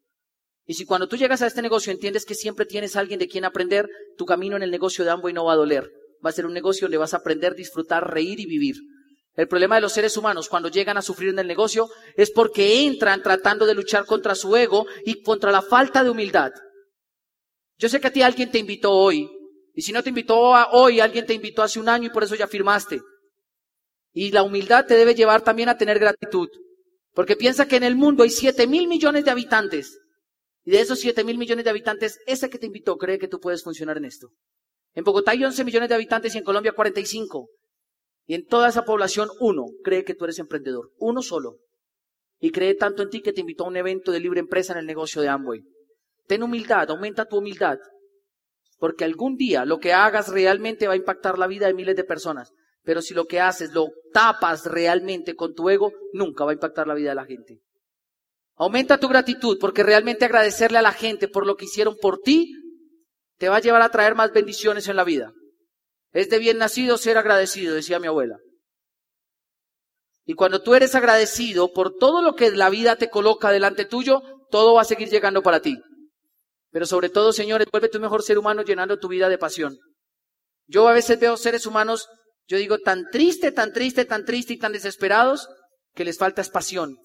Y 0.65 0.73
si 0.73 0.85
cuando 0.85 1.07
tú 1.07 1.15
llegas 1.15 1.41
a 1.41 1.47
este 1.47 1.62
negocio 1.62 1.91
entiendes 1.91 2.25
que 2.25 2.33
siempre 2.33 2.65
tienes 2.65 2.95
alguien 2.95 3.19
de 3.19 3.27
quien 3.27 3.45
aprender, 3.45 3.88
tu 4.17 4.25
camino 4.25 4.56
en 4.56 4.63
el 4.63 4.71
negocio 4.71 5.06
de 5.06 5.12
Amway 5.12 5.33
no 5.33 5.45
va 5.45 5.53
a 5.53 5.57
doler. 5.57 5.91
Va 6.25 6.29
a 6.29 6.33
ser 6.33 6.45
un 6.45 6.53
negocio 6.53 6.85
donde 6.85 6.97
vas 6.97 7.13
a 7.13 7.17
aprender, 7.17 7.53
disfrutar, 7.53 8.12
reír 8.12 8.39
y 8.39 8.47
vivir. 8.47 8.75
El 9.35 9.47
problema 9.47 9.75
de 9.75 9.81
los 9.81 9.91
seres 9.91 10.17
humanos 10.17 10.50
cuando 10.50 10.69
llegan 10.69 10.97
a 10.97 11.01
sufrir 11.01 11.29
en 11.29 11.39
el 11.39 11.47
negocio 11.47 11.89
es 12.15 12.31
porque 12.31 12.85
entran 12.85 13.21
tratando 13.21 13.65
de 13.65 13.75
luchar 13.75 14.06
contra 14.06 14.33
su 14.33 14.56
ego 14.56 14.88
y 15.06 15.21
contra 15.21 15.51
la 15.51 15.62
falta 15.62 16.03
de 16.03 16.09
humildad. 16.09 16.51
Yo 17.77 17.89
sé 17.89 18.00
que 18.00 18.07
a 18.07 18.13
ti 18.13 18.21
alguien 18.21 18.50
te 18.50 18.59
invitó 18.59 18.91
hoy, 18.91 19.29
y 19.75 19.81
si 19.81 19.92
no 19.92 20.01
te 20.01 20.10
invitó 20.10 20.38
hoy, 20.72 21.01
alguien 21.01 21.25
te 21.25 21.33
invitó 21.33 21.62
hace 21.62 21.80
un 21.80 21.89
año 21.89 22.07
y 22.07 22.10
por 22.10 22.24
eso 22.24 22.36
ya 22.36 22.48
firmaste. 22.48 23.01
Y 24.13 24.31
la 24.31 24.42
humildad 24.42 24.86
te 24.86 24.95
debe 24.95 25.13
llevar 25.13 25.44
también 25.44 25.68
a 25.68 25.77
tener 25.77 26.00
gratitud. 26.00 26.48
Porque 27.13 27.36
piensa 27.36 27.68
que 27.68 27.75
en 27.75 27.83
el 27.83 27.95
mundo 27.95 28.24
hay 28.24 28.30
7 28.30 28.68
mil 28.68 28.88
millones 28.88 29.25
de 29.25 29.31
habitantes. 29.31 30.00
Y 30.63 30.72
de 30.72 30.80
esos 30.80 31.00
7 31.00 31.25
mil 31.25 31.38
millones 31.38 31.66
de 31.66 31.72
habitantes, 31.72 32.19
ese 32.25 32.50
que 32.50 32.57
te 32.57 32.68
invitó 32.68 32.98
cree 32.98 33.19
que 33.19 33.27
tú 33.27 33.39
puedes 33.42 33.63
funcionar 33.63 33.98
en 33.98 34.06
esto. 34.06 34.30
En 34.94 35.04
Bogotá 35.04 35.31
hay 35.31 35.44
11 35.44 35.66
millones 35.66 35.89
de 35.89 35.95
habitantes 35.95 36.33
y 36.33 36.38
en 36.38 36.45
Colombia 36.45 36.72
45. 36.72 37.50
Y 38.27 38.33
en 38.33 38.45
toda 38.45 38.69
esa 38.69 38.86
población, 38.86 39.27
uno 39.42 39.66
cree 39.83 40.06
que 40.06 40.16
tú 40.16 40.24
eres 40.24 40.39
emprendedor. 40.39 40.92
Uno 40.98 41.22
solo. 41.22 41.57
Y 42.39 42.51
cree 42.51 42.75
tanto 42.75 43.04
en 43.04 43.10
ti 43.10 43.22
que 43.22 43.33
te 43.33 43.42
invitó 43.42 43.66
a 43.66 43.68
un 43.68 43.75
evento 43.75 44.13
de 44.13 44.22
libre 44.22 44.39
empresa 44.39 44.72
en 44.72 44.80
el 44.80 44.86
negocio 44.86 45.22
de 45.22 45.27
Amway. 45.27 45.62
Ten 46.27 46.44
humildad, 46.44 46.89
aumenta 46.89 47.25
tu 47.25 47.38
humildad. 47.38 47.77
Porque 48.86 49.04
algún 49.04 49.36
día 49.36 49.66
lo 49.66 49.80
que 49.80 49.94
hagas 49.94 50.28
realmente 50.28 50.86
va 50.86 50.94
a 50.94 50.96
impactar 50.96 51.40
la 51.40 51.48
vida 51.48 51.66
de 51.66 51.74
miles 51.74 51.96
de 51.96 52.04
personas. 52.04 52.52
Pero 52.84 53.02
si 53.02 53.16
lo 53.16 53.26
que 53.26 53.42
haces 53.42 53.74
lo 53.74 53.88
tapas 54.14 54.68
realmente 54.68 55.36
con 55.36 55.56
tu 55.56 55.72
ego, 55.72 55.92
nunca 56.14 56.46
va 56.46 56.52
a 56.52 56.54
impactar 56.54 56.86
la 56.86 56.94
vida 56.94 57.10
de 57.10 57.16
la 57.16 57.26
gente. 57.26 57.62
Aumenta 58.58 59.00
tu 59.00 59.08
gratitud 59.08 59.58
porque 59.60 59.82
realmente 59.82 60.26
agradecerle 60.26 60.78
a 60.78 60.84
la 60.84 60.92
gente 60.92 61.28
por 61.28 61.48
lo 61.48 61.56
que 61.56 61.66
hicieron 61.66 61.98
por 62.00 62.20
ti 62.20 62.54
te 63.40 63.50
va 63.50 63.56
a 63.56 63.60
llevar 63.60 63.82
a 63.82 63.90
traer 63.90 64.14
más 64.14 64.32
bendiciones 64.32 64.88
en 64.88 64.98
la 64.98 65.04
vida. 65.04 65.34
Es 66.12 66.30
de 66.30 66.38
bien 66.38 66.60
nacido 66.60 67.00
ser 67.00 67.18
agradecido, 67.18 67.74
decía 67.74 67.98
mi 67.98 68.06
abuela. 68.06 68.38
Y 70.26 70.36
cuando 70.36 70.62
tú 70.62 70.76
eres 70.76 70.94
agradecido 70.94 71.74
por 71.74 71.96
todo 71.96 72.22
lo 72.22 72.36
que 72.36 72.52
la 72.52 72.70
vida 72.70 72.98
te 72.98 73.10
coloca 73.10 73.50
delante 73.50 73.86
tuyo, 73.86 74.22
todo 74.52 74.76
va 74.76 74.84
a 74.84 74.86
seguir 74.86 75.10
llegando 75.10 75.42
para 75.42 75.60
ti. 75.60 75.76
Pero 76.75 76.86
sobre 76.86 77.07
todo, 77.07 77.31
señores, 77.31 77.69
vuélvete 77.72 77.95
un 77.95 78.04
mejor 78.04 78.22
ser 78.22 78.38
humano 78.38 78.62
llenando 78.62 79.00
tu 79.00 79.07
vida 79.07 79.30
de 79.30 79.38
pasión. 79.38 79.77
Yo 80.68 80.89
a 80.89 80.92
veces 80.92 81.18
veo 81.18 81.38
seres 81.38 81.66
humanos 81.66 82.10
yo 82.50 82.57
digo, 82.57 82.80
tan 82.80 83.10
triste, 83.10 83.54
tan 83.54 83.72
triste, 83.72 84.04
tan 84.04 84.25
triste 84.25 84.51
y 84.51 84.60
tan 84.60 84.74
desesperados 84.74 85.48
que 85.94 86.04
les 86.04 86.18
falta 86.18 86.42
es 86.42 86.50
pasión. 86.50 86.98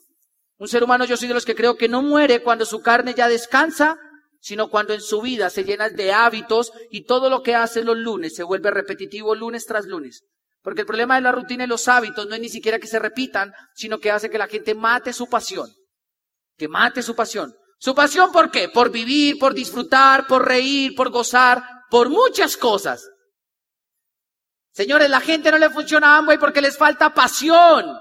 Un 0.58 0.66
ser 0.66 0.82
humano 0.82 1.04
yo 1.04 1.16
soy 1.16 1.28
de 1.28 1.34
los 1.34 1.44
que 1.44 1.54
creo 1.54 1.76
que 1.76 1.86
no 1.86 2.02
muere 2.02 2.42
cuando 2.42 2.64
su 2.64 2.82
carne 2.82 3.14
ya 3.14 3.28
descansa, 3.28 3.96
sino 4.40 4.70
cuando 4.70 4.92
en 4.92 5.00
su 5.00 5.22
vida 5.22 5.50
se 5.50 5.62
llena 5.62 5.88
de 5.88 6.12
hábitos 6.12 6.72
y 6.90 7.04
todo 7.04 7.30
lo 7.30 7.44
que 7.44 7.54
hace 7.54 7.84
los 7.84 7.96
lunes 7.96 8.34
se 8.34 8.42
vuelve 8.42 8.72
repetitivo 8.72 9.36
lunes 9.36 9.66
tras 9.66 9.86
lunes. 9.86 10.24
Porque 10.62 10.80
el 10.80 10.86
problema 10.88 11.14
de 11.14 11.20
la 11.20 11.30
rutina 11.30 11.62
y 11.62 11.68
los 11.68 11.86
hábitos 11.86 12.26
no 12.26 12.34
es 12.34 12.40
ni 12.40 12.48
siquiera 12.48 12.80
que 12.80 12.88
se 12.88 12.98
repitan, 12.98 13.52
sino 13.76 14.00
que 14.00 14.10
hace 14.10 14.30
que 14.30 14.38
la 14.38 14.48
gente 14.48 14.74
mate 14.74 15.12
su 15.12 15.28
pasión. 15.28 15.70
Que 16.58 16.66
mate 16.66 17.04
su 17.04 17.14
pasión. 17.14 17.54
¿Su 17.80 17.94
pasión 17.94 18.30
por 18.30 18.50
qué? 18.50 18.68
Por 18.68 18.90
vivir, 18.90 19.38
por 19.38 19.54
disfrutar, 19.54 20.26
por 20.26 20.46
reír, 20.46 20.94
por 20.94 21.08
gozar, 21.08 21.64
por 21.88 22.10
muchas 22.10 22.58
cosas. 22.58 23.10
Señores, 24.70 25.08
la 25.08 25.20
gente 25.20 25.50
no 25.50 25.56
le 25.56 25.70
funciona 25.70 26.14
a 26.14 26.18
Amway 26.18 26.36
porque 26.36 26.60
les 26.60 26.76
falta 26.76 27.14
pasión. 27.14 27.98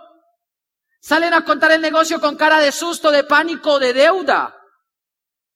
Salen 0.99 1.33
a 1.33 1.45
contar 1.45 1.71
el 1.71 1.79
negocio 1.79 2.19
con 2.19 2.35
cara 2.35 2.59
de 2.59 2.73
susto, 2.73 3.09
de 3.09 3.23
pánico, 3.23 3.79
de 3.79 3.93
deuda. 3.93 4.53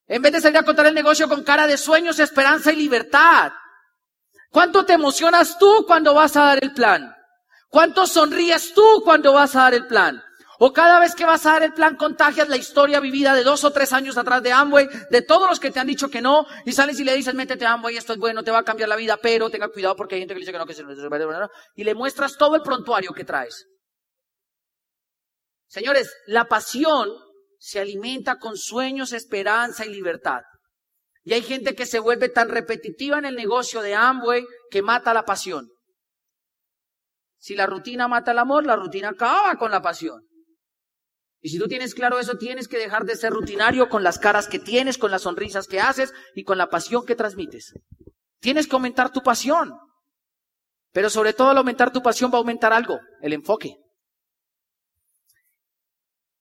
En 0.07 0.21
vez 0.21 0.31
de 0.31 0.39
salir 0.39 0.57
a 0.57 0.63
contar 0.63 0.85
el 0.85 0.95
negocio 0.95 1.27
con 1.27 1.43
cara 1.43 1.67
de 1.67 1.77
sueños, 1.77 2.17
esperanza 2.17 2.71
y 2.71 2.77
libertad. 2.77 3.51
¿Cuánto 4.49 4.85
te 4.85 4.93
emocionas 4.93 5.57
tú 5.57 5.83
cuando 5.85 6.13
vas 6.13 6.37
a 6.37 6.43
dar 6.43 6.63
el 6.63 6.73
plan? 6.73 7.13
¿Cuánto 7.67 8.07
sonríes 8.07 8.73
tú 8.73 9.01
cuando 9.03 9.33
vas 9.33 9.53
a 9.57 9.63
dar 9.63 9.73
el 9.73 9.85
plan? 9.85 10.23
O 10.65 10.71
cada 10.71 10.97
vez 10.97 11.13
que 11.13 11.25
vas 11.25 11.45
a 11.45 11.51
dar 11.51 11.63
el 11.63 11.73
plan 11.73 11.97
contagias 11.97 12.47
la 12.47 12.55
historia 12.55 13.01
vivida 13.01 13.35
de 13.35 13.43
dos 13.43 13.65
o 13.65 13.73
tres 13.73 13.91
años 13.91 14.17
atrás 14.17 14.41
de 14.41 14.53
Amway, 14.53 14.87
de 15.09 15.21
todos 15.21 15.49
los 15.49 15.59
que 15.59 15.71
te 15.71 15.81
han 15.81 15.87
dicho 15.87 16.07
que 16.09 16.21
no, 16.21 16.45
y 16.65 16.71
sales 16.71 16.97
y 17.01 17.03
le 17.03 17.13
dices, 17.13 17.35
métete 17.35 17.65
a 17.65 17.73
Amway, 17.73 17.97
esto 17.97 18.13
es 18.13 18.19
bueno, 18.19 18.45
te 18.45 18.51
va 18.51 18.59
a 18.59 18.63
cambiar 18.63 18.87
la 18.87 18.95
vida, 18.95 19.17
pero 19.21 19.49
tenga 19.49 19.67
cuidado 19.67 19.97
porque 19.97 20.15
hay 20.15 20.21
gente 20.21 20.33
que 20.33 20.39
dice 20.39 20.53
que 20.53 20.57
no, 20.57 20.65
que 20.65 20.73
se 20.73 20.85
y 21.75 21.83
le 21.83 21.93
muestras 21.93 22.37
todo 22.37 22.55
el 22.55 22.61
prontuario 22.61 23.11
que 23.11 23.25
traes. 23.25 23.67
Señores, 25.67 26.15
la 26.27 26.45
pasión 26.45 27.09
se 27.59 27.81
alimenta 27.81 28.39
con 28.39 28.55
sueños, 28.55 29.11
esperanza 29.11 29.85
y 29.85 29.89
libertad. 29.89 30.43
Y 31.25 31.33
hay 31.33 31.41
gente 31.41 31.75
que 31.75 31.85
se 31.85 31.99
vuelve 31.99 32.29
tan 32.29 32.47
repetitiva 32.47 33.17
en 33.17 33.25
el 33.25 33.35
negocio 33.35 33.81
de 33.81 33.95
Amway 33.95 34.45
que 34.71 34.81
mata 34.81 35.13
la 35.13 35.25
pasión. 35.25 35.67
Si 37.37 37.53
la 37.53 37.65
rutina 37.65 38.07
mata 38.07 38.31
el 38.31 38.39
amor, 38.39 38.65
la 38.65 38.77
rutina 38.77 39.09
acaba 39.09 39.57
con 39.57 39.69
la 39.69 39.81
pasión. 39.81 40.25
Y 41.45 41.49
si 41.49 41.59
tú 41.59 41.67
tienes 41.67 41.93
claro 41.93 42.19
eso, 42.19 42.37
tienes 42.37 42.69
que 42.69 42.77
dejar 42.77 43.03
de 43.03 43.17
ser 43.17 43.33
rutinario 43.33 43.89
con 43.89 44.01
las 44.01 44.17
caras 44.17 44.47
que 44.47 44.59
tienes, 44.59 44.97
con 44.97 45.11
las 45.11 45.23
sonrisas 45.23 45.67
que 45.67 45.81
haces 45.81 46.13
y 46.35 46.45
con 46.45 46.57
la 46.57 46.69
pasión 46.69 47.05
que 47.05 47.15
transmites. 47.15 47.73
Tienes 48.39 48.65
que 48.65 48.75
aumentar 48.77 49.11
tu 49.11 49.21
pasión. 49.21 49.73
Pero 50.93 51.09
sobre 51.09 51.33
todo 51.33 51.49
al 51.49 51.57
aumentar 51.57 51.91
tu 51.91 52.01
pasión 52.01 52.31
va 52.31 52.35
a 52.35 52.37
aumentar 52.37 52.71
algo, 52.71 52.97
el 53.21 53.33
enfoque. 53.33 53.75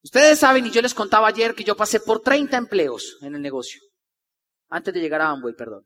Ustedes 0.04 0.38
saben, 0.38 0.66
y 0.66 0.70
yo 0.70 0.80
les 0.80 0.94
contaba 0.94 1.26
ayer 1.26 1.56
que 1.56 1.64
yo 1.64 1.76
pasé 1.76 1.98
por 1.98 2.20
30 2.20 2.56
empleos 2.56 3.18
en 3.22 3.34
el 3.34 3.42
negocio. 3.42 3.82
Antes 4.68 4.94
de 4.94 5.00
llegar 5.00 5.20
a 5.20 5.30
Amway, 5.30 5.54
perdón. 5.54 5.84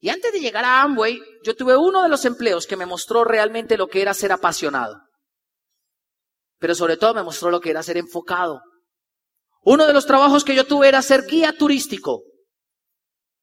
Y 0.00 0.08
antes 0.08 0.32
de 0.32 0.40
llegar 0.40 0.64
a 0.64 0.82
Amway, 0.82 1.20
yo 1.44 1.54
tuve 1.54 1.76
uno 1.76 2.02
de 2.02 2.08
los 2.08 2.24
empleos 2.24 2.66
que 2.66 2.76
me 2.76 2.86
mostró 2.86 3.22
realmente 3.22 3.76
lo 3.76 3.86
que 3.86 4.02
era 4.02 4.12
ser 4.12 4.32
apasionado 4.32 5.07
pero 6.58 6.74
sobre 6.74 6.96
todo 6.96 7.14
me 7.14 7.22
mostró 7.22 7.50
lo 7.50 7.60
que 7.60 7.70
era 7.70 7.82
ser 7.82 7.96
enfocado. 7.96 8.60
Uno 9.62 9.86
de 9.86 9.92
los 9.92 10.06
trabajos 10.06 10.44
que 10.44 10.54
yo 10.54 10.66
tuve 10.66 10.88
era 10.88 11.02
ser 11.02 11.26
guía 11.26 11.56
turístico. 11.56 12.22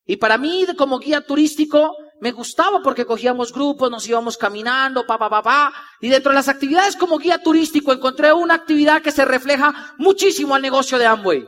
Y 0.06 0.18
para 0.18 0.38
mí, 0.38 0.66
como 0.78 1.00
guía 1.00 1.22
turístico, 1.22 1.96
me 2.20 2.32
gustaba 2.32 2.82
porque 2.82 3.06
cogíamos 3.06 3.52
grupos, 3.52 3.90
nos 3.92 4.08
íbamos 4.08 4.38
caminando, 4.38 5.06
pa, 5.06 5.18
pa, 5.18 5.30
pa, 5.30 5.42
pa. 5.42 5.74
Y 6.00 6.10
dentro 6.10 6.32
de 6.32 6.36
las 6.36 6.48
actividades 6.48 6.96
como 6.96 7.18
guía 7.18 7.42
turístico 7.42 7.92
encontré 7.92 8.32
una 8.32 8.54
actividad 8.54 9.02
que 9.02 9.12
se 9.12 9.26
refleja 9.26 9.96
muchísimo 9.98 10.56
al 10.56 10.62
negocio 10.62 10.98
de 10.98 11.06
Amway. 11.06 11.48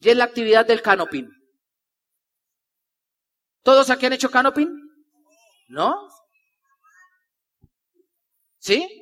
Y 0.00 0.08
es 0.08 0.16
la 0.16 0.24
actividad 0.24 0.66
del 0.66 0.82
canoping. 0.82 1.28
¿Todos 3.62 3.90
aquí 3.90 4.06
han 4.06 4.12
hecho 4.12 4.30
canoping? 4.30 4.68
¿No? 5.68 6.08
¿Sí? 8.58 9.01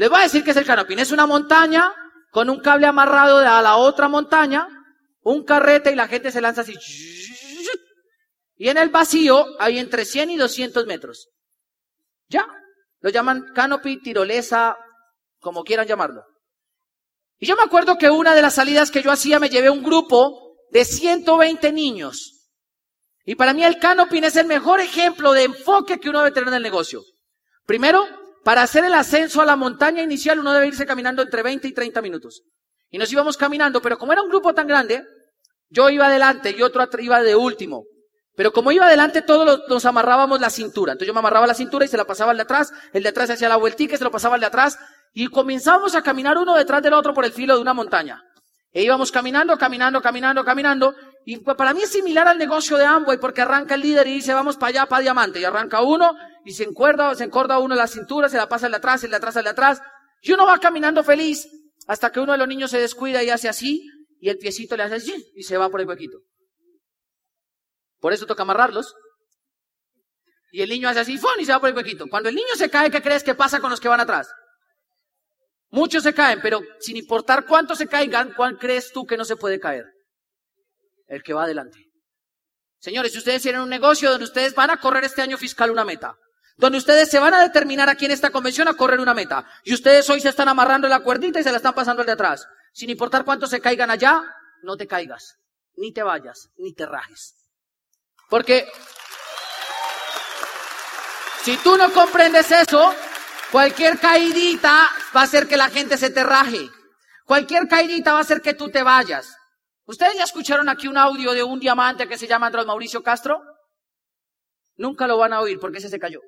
Les 0.00 0.08
voy 0.08 0.20
a 0.20 0.22
decir 0.22 0.42
que 0.42 0.52
es 0.52 0.56
el 0.56 0.64
canoping. 0.64 0.98
Es 0.98 1.12
una 1.12 1.26
montaña 1.26 1.92
con 2.30 2.48
un 2.48 2.60
cable 2.60 2.86
amarrado 2.86 3.36
a 3.36 3.60
la 3.60 3.76
otra 3.76 4.08
montaña, 4.08 4.66
un 5.20 5.44
carrete 5.44 5.92
y 5.92 5.94
la 5.94 6.08
gente 6.08 6.32
se 6.32 6.40
lanza 6.40 6.62
así. 6.62 6.74
Y 8.56 8.70
en 8.70 8.78
el 8.78 8.88
vacío 8.88 9.44
hay 9.58 9.78
entre 9.78 10.06
100 10.06 10.30
y 10.30 10.36
200 10.38 10.86
metros. 10.86 11.28
Ya. 12.30 12.46
Lo 13.00 13.10
llaman 13.10 13.52
canopy, 13.54 14.00
tirolesa, 14.00 14.78
como 15.38 15.64
quieran 15.64 15.86
llamarlo. 15.86 16.22
Y 17.38 17.46
yo 17.46 17.54
me 17.56 17.62
acuerdo 17.62 17.98
que 17.98 18.08
una 18.08 18.34
de 18.34 18.40
las 18.40 18.54
salidas 18.54 18.90
que 18.90 19.02
yo 19.02 19.10
hacía 19.10 19.38
me 19.38 19.50
llevé 19.50 19.68
un 19.68 19.82
grupo 19.82 20.56
de 20.70 20.86
120 20.86 21.74
niños. 21.74 22.48
Y 23.26 23.34
para 23.34 23.52
mí 23.52 23.64
el 23.64 23.78
canoping 23.78 24.22
es 24.22 24.36
el 24.36 24.46
mejor 24.46 24.80
ejemplo 24.80 25.32
de 25.32 25.44
enfoque 25.44 26.00
que 26.00 26.08
uno 26.08 26.20
debe 26.20 26.32
tener 26.32 26.48
en 26.48 26.54
el 26.54 26.62
negocio. 26.62 27.02
Primero, 27.66 28.06
para 28.44 28.62
hacer 28.62 28.84
el 28.84 28.94
ascenso 28.94 29.42
a 29.42 29.44
la 29.44 29.56
montaña 29.56 30.02
inicial 30.02 30.38
uno 30.38 30.52
debe 30.52 30.68
irse 30.68 30.86
caminando 30.86 31.22
entre 31.22 31.42
20 31.42 31.68
y 31.68 31.72
30 31.72 32.00
minutos. 32.02 32.42
Y 32.90 32.98
nos 32.98 33.12
íbamos 33.12 33.36
caminando, 33.36 33.80
pero 33.80 33.98
como 33.98 34.12
era 34.12 34.22
un 34.22 34.28
grupo 34.28 34.54
tan 34.54 34.66
grande, 34.66 35.04
yo 35.68 35.88
iba 35.90 36.06
adelante 36.06 36.54
y 36.56 36.62
otro 36.62 36.86
iba 36.98 37.22
de 37.22 37.36
último. 37.36 37.84
Pero 38.36 38.52
como 38.52 38.72
iba 38.72 38.86
adelante, 38.86 39.22
todos 39.22 39.62
nos 39.68 39.84
amarrábamos 39.84 40.40
la 40.40 40.50
cintura. 40.50 40.92
Entonces 40.92 41.08
yo 41.08 41.14
me 41.14 41.20
amarraba 41.20 41.46
la 41.46 41.54
cintura 41.54 41.84
y 41.84 41.88
se 41.88 41.96
la 41.96 42.06
pasaba 42.06 42.30
al 42.30 42.38
de 42.38 42.44
atrás, 42.44 42.72
el 42.92 43.02
de 43.02 43.10
atrás 43.10 43.30
hacía 43.30 43.48
la 43.48 43.56
vueltica 43.56 43.94
y 43.94 43.98
se 43.98 44.04
lo 44.04 44.10
pasaba 44.10 44.36
al 44.36 44.40
de 44.40 44.46
atrás, 44.46 44.78
y 45.12 45.26
comenzábamos 45.28 45.94
a 45.94 46.02
caminar 46.02 46.38
uno 46.38 46.54
detrás 46.54 46.82
del 46.82 46.94
otro 46.94 47.12
por 47.12 47.24
el 47.24 47.32
filo 47.32 47.54
de 47.54 47.60
una 47.60 47.74
montaña. 47.74 48.22
E 48.72 48.82
íbamos 48.82 49.10
caminando, 49.10 49.58
caminando, 49.58 50.00
caminando, 50.00 50.44
caminando. 50.44 50.94
Y 51.24 51.36
pues 51.38 51.56
para 51.56 51.74
mí 51.74 51.82
es 51.82 51.90
similar 51.90 52.26
al 52.26 52.38
negocio 52.38 52.76
de 52.76 52.84
Amway 52.84 53.18
porque 53.18 53.42
arranca 53.42 53.74
el 53.74 53.82
líder 53.82 54.06
y 54.06 54.14
dice 54.14 54.34
vamos 54.34 54.56
para 54.56 54.68
allá, 54.68 54.86
para 54.86 55.02
diamante. 55.02 55.40
Y 55.40 55.44
arranca 55.44 55.82
uno 55.82 56.14
y 56.44 56.52
se 56.52 56.64
encuerda, 56.64 57.14
se 57.14 57.24
encorda 57.24 57.58
uno 57.58 57.74
la 57.74 57.86
cintura, 57.86 58.28
se 58.28 58.36
la 58.36 58.48
pasa 58.48 58.68
de 58.68 58.76
atrás, 58.76 59.04
el 59.04 59.10
de 59.10 59.16
atrás, 59.16 59.36
el 59.36 59.44
de 59.44 59.50
atrás. 59.50 59.80
Y 60.22 60.32
uno 60.32 60.46
va 60.46 60.58
caminando 60.58 61.04
feliz 61.04 61.48
hasta 61.86 62.10
que 62.10 62.20
uno 62.20 62.32
de 62.32 62.38
los 62.38 62.48
niños 62.48 62.70
se 62.70 62.78
descuida 62.78 63.22
y 63.22 63.30
hace 63.30 63.48
así 63.48 63.86
y 64.20 64.28
el 64.28 64.38
piecito 64.38 64.76
le 64.76 64.84
hace 64.84 64.96
así 64.96 65.32
y 65.34 65.42
se 65.42 65.56
va 65.56 65.68
por 65.68 65.80
el 65.80 65.88
huequito. 65.88 66.18
Por 68.00 68.12
eso 68.12 68.26
toca 68.26 68.42
amarrarlos. 68.42 68.94
Y 70.52 70.62
el 70.62 70.68
niño 70.68 70.88
hace 70.88 71.00
así, 71.00 71.18
y 71.38 71.44
se 71.44 71.52
va 71.52 71.60
por 71.60 71.68
el 71.68 71.76
huequito. 71.76 72.06
Cuando 72.08 72.28
el 72.28 72.34
niño 72.34 72.54
se 72.56 72.68
cae, 72.68 72.90
¿qué 72.90 73.00
crees 73.00 73.22
que 73.22 73.36
pasa 73.36 73.60
con 73.60 73.70
los 73.70 73.78
que 73.78 73.88
van 73.88 74.00
atrás? 74.00 74.32
Muchos 75.70 76.02
se 76.02 76.12
caen, 76.12 76.40
pero 76.42 76.60
sin 76.80 76.96
importar 76.96 77.46
cuántos 77.46 77.78
se 77.78 77.86
caigan, 77.86 78.32
¿cuál 78.34 78.58
crees 78.58 78.90
tú 78.92 79.06
que 79.06 79.16
no 79.16 79.24
se 79.24 79.36
puede 79.36 79.60
caer? 79.60 79.84
El 81.10 81.22
que 81.22 81.34
va 81.34 81.44
adelante. 81.44 81.78
Señores, 82.78 83.12
si 83.12 83.18
ustedes 83.18 83.42
tienen 83.42 83.60
un 83.60 83.68
negocio 83.68 84.10
donde 84.10 84.24
ustedes 84.24 84.54
van 84.54 84.70
a 84.70 84.80
correr 84.80 85.04
este 85.04 85.20
año 85.20 85.36
fiscal 85.36 85.70
una 85.70 85.84
meta, 85.84 86.16
donde 86.56 86.78
ustedes 86.78 87.10
se 87.10 87.18
van 87.18 87.34
a 87.34 87.42
determinar 87.42 87.90
aquí 87.90 88.06
en 88.06 88.12
esta 88.12 88.30
convención 88.30 88.68
a 88.68 88.74
correr 88.74 89.00
una 89.00 89.12
meta, 89.12 89.46
y 89.64 89.74
ustedes 89.74 90.08
hoy 90.08 90.20
se 90.20 90.30
están 90.30 90.48
amarrando 90.48 90.88
la 90.88 91.00
cuerdita 91.00 91.40
y 91.40 91.42
se 91.42 91.50
la 91.50 91.58
están 91.58 91.74
pasando 91.74 92.00
al 92.00 92.06
de 92.06 92.12
atrás, 92.12 92.46
sin 92.72 92.88
importar 92.88 93.26
cuántos 93.26 93.50
se 93.50 93.60
caigan 93.60 93.90
allá, 93.90 94.22
no 94.62 94.78
te 94.78 94.86
caigas, 94.86 95.36
ni 95.76 95.92
te 95.92 96.02
vayas, 96.02 96.48
ni 96.56 96.72
te 96.72 96.86
rajes. 96.86 97.34
Porque 98.30 98.66
si 101.42 101.58
tú 101.58 101.76
no 101.76 101.92
comprendes 101.92 102.50
eso, 102.50 102.94
Cualquier 103.50 103.98
caidita 103.98 104.88
va 105.14 105.22
a 105.22 105.24
hacer 105.24 105.48
que 105.48 105.56
la 105.56 105.68
gente 105.68 105.98
se 105.98 106.10
te 106.10 106.22
raje. 106.22 106.70
Cualquier 107.24 107.66
caidita 107.66 108.12
va 108.12 108.18
a 108.18 108.22
hacer 108.22 108.40
que 108.40 108.54
tú 108.54 108.70
te 108.70 108.84
vayas. 108.84 109.36
¿Ustedes 109.90 110.16
ya 110.16 110.22
escucharon 110.22 110.68
aquí 110.68 110.86
un 110.86 110.96
audio 110.96 111.32
de 111.32 111.42
un 111.42 111.58
diamante 111.58 112.06
que 112.06 112.16
se 112.16 112.28
llama 112.28 112.46
Andrés 112.46 112.64
Mauricio 112.64 113.02
Castro? 113.02 113.42
Nunca 114.76 115.08
lo 115.08 115.18
van 115.18 115.32
a 115.32 115.40
oír 115.40 115.58
porque 115.58 115.78
ese 115.78 115.88
se 115.88 115.98
cayó. 115.98 116.20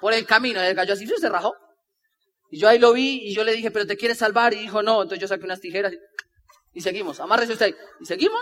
Por 0.00 0.14
el 0.14 0.24
camino, 0.24 0.62
él 0.62 0.74
cayó 0.74 0.94
así, 0.94 1.06
se 1.06 1.28
rajó. 1.28 1.54
Y 2.50 2.58
yo 2.58 2.70
ahí 2.70 2.78
lo 2.78 2.94
vi 2.94 3.20
y 3.28 3.34
yo 3.34 3.44
le 3.44 3.52
dije, 3.52 3.70
pero 3.70 3.86
te 3.86 3.98
quieres 3.98 4.16
salvar. 4.16 4.54
Y 4.54 4.60
dijo, 4.60 4.82
no. 4.82 5.02
Entonces 5.02 5.20
yo 5.20 5.28
saqué 5.28 5.44
unas 5.44 5.60
tijeras 5.60 5.92
y, 6.72 6.80
seguimos. 6.80 7.20
Amárrese 7.20 7.52
usted. 7.52 7.76
¿Y 8.00 8.06
seguimos? 8.06 8.40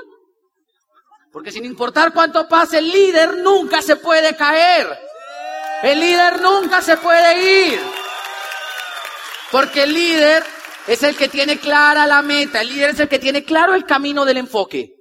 Porque 1.33 1.51
sin 1.51 1.65
importar 1.65 2.13
cuánto 2.13 2.49
pase, 2.49 2.79
el 2.79 2.93
líder 2.93 3.39
nunca 3.39 3.83
se 3.83 3.97
puede 3.97 4.37
caer. 4.37 4.87
El 5.83 5.99
líder 5.99 6.41
nunca 6.41 6.81
se 6.81 6.97
puede 6.97 7.73
ir. 7.73 7.81
Porque 9.51 9.83
el 9.83 9.93
líder 9.93 10.45
es 10.89 11.03
el 11.03 11.17
que 11.17 11.29
tiene 11.29 11.59
clara 11.59 12.07
la 12.07 12.23
meta. 12.23 12.63
El 12.63 12.69
líder 12.69 12.91
es 12.91 13.01
el 13.01 13.09
que 13.09 13.19
tiene 13.19 13.45
claro 13.45 13.75
el 13.75 13.85
camino 13.85 14.25
del 14.25 14.39
enfoque. 14.39 14.95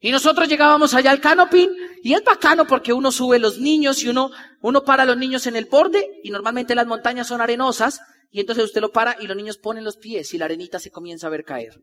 Y 0.00 0.10
nosotros 0.10 0.48
llegábamos 0.48 0.94
allá 0.94 1.10
al 1.10 1.20
canopín 1.20 1.70
y 2.02 2.14
es 2.14 2.24
bacano 2.24 2.66
porque 2.66 2.92
uno 2.92 3.12
sube 3.12 3.38
los 3.38 3.58
niños 3.58 4.02
y 4.02 4.08
uno, 4.08 4.30
uno 4.60 4.84
para 4.84 5.04
a 5.04 5.06
los 5.06 5.16
niños 5.16 5.46
en 5.46 5.56
el 5.56 5.66
borde 5.66 6.20
y 6.22 6.30
normalmente 6.30 6.74
las 6.74 6.86
montañas 6.86 7.26
son 7.26 7.40
arenosas 7.40 8.00
y 8.30 8.40
entonces 8.40 8.64
usted 8.64 8.80
lo 8.80 8.90
para 8.90 9.16
y 9.20 9.26
los 9.26 9.36
niños 9.36 9.58
ponen 9.58 9.84
los 9.84 9.96
pies 9.96 10.34
y 10.34 10.38
la 10.38 10.46
arenita 10.46 10.78
se 10.78 10.90
comienza 10.90 11.26
a 11.26 11.30
ver 11.30 11.44
caer. 11.44 11.80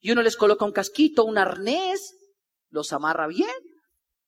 Y 0.00 0.12
uno 0.12 0.22
les 0.22 0.36
coloca 0.36 0.64
un 0.64 0.72
casquito, 0.72 1.24
un 1.24 1.38
arnés, 1.38 2.14
los 2.70 2.92
amarra 2.92 3.26
bien 3.26 3.50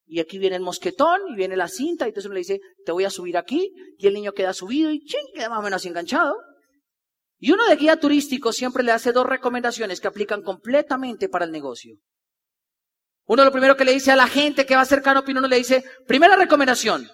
y 0.05 0.21
aquí 0.21 0.39
viene 0.39 0.57
el 0.57 0.63
mosquetón 0.63 1.21
y 1.29 1.35
viene 1.35 1.57
la 1.57 1.69
cinta 1.69 2.07
y 2.07 2.09
entonces 2.09 2.27
uno 2.27 2.35
le 2.35 2.41
dice, 2.41 2.61
te 2.85 2.93
voy 2.93 3.05
a 3.05 3.11
subir 3.11 3.37
aquí 3.37 3.73
y 3.99 4.07
el 4.07 4.15
niño 4.15 4.33
queda 4.33 4.53
subido 4.53 4.91
y 4.91 5.05
ching, 5.05 5.27
queda 5.35 5.49
más 5.49 5.61
o 5.61 5.63
menos 5.63 5.87
enganchado. 5.87 6.37
Y 7.45 7.51
uno 7.51 7.67
de 7.67 7.75
guía 7.75 7.97
turístico 7.97 8.53
siempre 8.53 8.85
le 8.85 8.93
hace 8.93 9.11
dos 9.11 9.27
recomendaciones 9.27 10.01
que 10.01 10.07
aplican 10.07 10.43
completamente 10.43 11.29
para 11.29 11.45
el 11.45 11.51
negocio. 11.51 11.97
Uno 13.25 13.45
lo 13.45 13.51
primero 13.51 13.77
que 13.77 13.85
le 13.85 13.91
dice 13.91 14.13
a 14.13 14.17
la 14.17 14.29
gente 14.29 14.65
que 14.65 14.75
va 14.75 14.81
a 14.81 14.85
hacer 14.85 15.03
uno 15.05 15.49
le 15.49 15.57
dice, 15.57 15.83
primera 16.07 16.37
recomendación. 16.37 17.11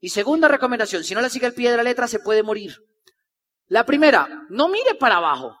Y 0.00 0.08
segunda 0.08 0.48
recomendación, 0.48 1.04
si 1.04 1.14
no 1.14 1.20
le 1.20 1.30
sigue 1.30 1.46
el 1.46 1.54
pie 1.54 1.70
de 1.70 1.76
la 1.76 1.84
letra 1.84 2.08
se 2.08 2.18
puede 2.18 2.42
morir. 2.42 2.74
La 3.68 3.86
primera, 3.86 4.28
no 4.48 4.68
mire 4.68 4.96
para 4.96 5.18
abajo. 5.18 5.56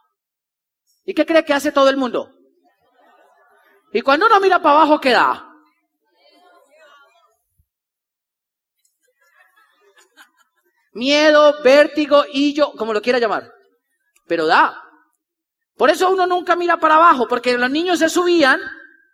¿Y 1.04 1.14
qué 1.14 1.24
cree 1.24 1.44
que 1.44 1.54
hace 1.54 1.70
todo 1.70 1.88
el 1.88 1.96
mundo? 1.96 2.34
Y 3.92 4.00
cuando 4.00 4.26
uno 4.26 4.40
mira 4.40 4.60
para 4.60 4.78
abajo, 4.78 5.00
¿qué 5.00 5.10
da? 5.10 5.51
Miedo, 10.92 11.54
vértigo, 11.62 12.24
yo, 12.32 12.72
como 12.72 12.92
lo 12.92 13.02
quiera 13.02 13.18
llamar. 13.18 13.50
Pero 14.26 14.46
da. 14.46 14.78
Por 15.76 15.90
eso 15.90 16.10
uno 16.10 16.26
nunca 16.26 16.56
mira 16.56 16.78
para 16.78 16.96
abajo, 16.96 17.26
porque 17.28 17.56
los 17.56 17.70
niños 17.70 17.98
se 17.98 18.08
subían, 18.08 18.60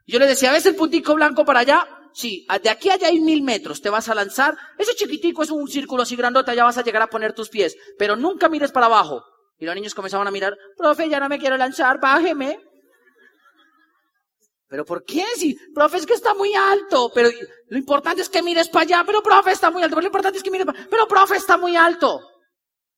y 0.04 0.12
yo 0.12 0.18
le 0.18 0.26
decía, 0.26 0.52
¿ves 0.52 0.66
el 0.66 0.76
puntico 0.76 1.14
blanco 1.14 1.44
para 1.44 1.61
allá? 1.61 1.87
Sí, 2.12 2.47
de 2.62 2.70
aquí 2.70 2.90
allá 2.90 3.08
hay 3.08 3.20
mil 3.20 3.42
metros, 3.42 3.80
te 3.80 3.90
vas 3.90 4.08
a 4.08 4.14
lanzar. 4.14 4.56
Ese 4.76 4.94
chiquitico 4.94 5.42
es 5.42 5.50
un 5.50 5.68
círculo 5.68 6.02
así 6.02 6.16
grandote, 6.16 6.50
allá 6.50 6.64
vas 6.64 6.78
a 6.78 6.82
llegar 6.82 7.02
a 7.02 7.08
poner 7.08 7.32
tus 7.32 7.49
pies, 7.49 7.76
pero 7.99 8.16
nunca 8.16 8.49
mires 8.49 8.73
para 8.73 8.87
abajo. 8.87 9.25
Y 9.58 9.66
los 9.66 9.75
niños 9.75 9.94
comenzaban 9.94 10.26
a 10.26 10.30
mirar, 10.30 10.56
profe, 10.76 11.08
ya 11.08 11.20
no 11.20 11.28
me 11.28 11.38
quiero 11.38 11.56
lanzar, 11.56 12.00
bájeme. 12.00 12.58
¿Pero 14.68 14.84
por 14.84 15.04
qué? 15.04 15.25
Si, 15.37 15.54
profe, 15.75 15.96
es 15.96 16.06
que 16.06 16.12
está 16.12 16.34
muy 16.34 16.54
alto. 16.54 17.10
Pero 17.14 17.30
lo 17.68 17.78
importante 17.78 18.20
es 18.20 18.28
que 18.28 18.42
mires 18.42 18.68
para 18.68 18.82
allá. 18.82 19.02
Pero, 19.06 19.22
profe, 19.22 19.50
está 19.50 19.70
muy 19.70 19.82
alto. 19.82 19.94
Pero 19.94 20.02
lo 20.02 20.08
importante 20.08 20.38
es 20.38 20.44
que 20.44 20.50
mires 20.50 20.66
para 20.66 20.87
Pero, 20.88 21.08
profe, 21.08 21.37
está 21.37 21.56
muy 21.56 21.75
alto. 21.75 22.20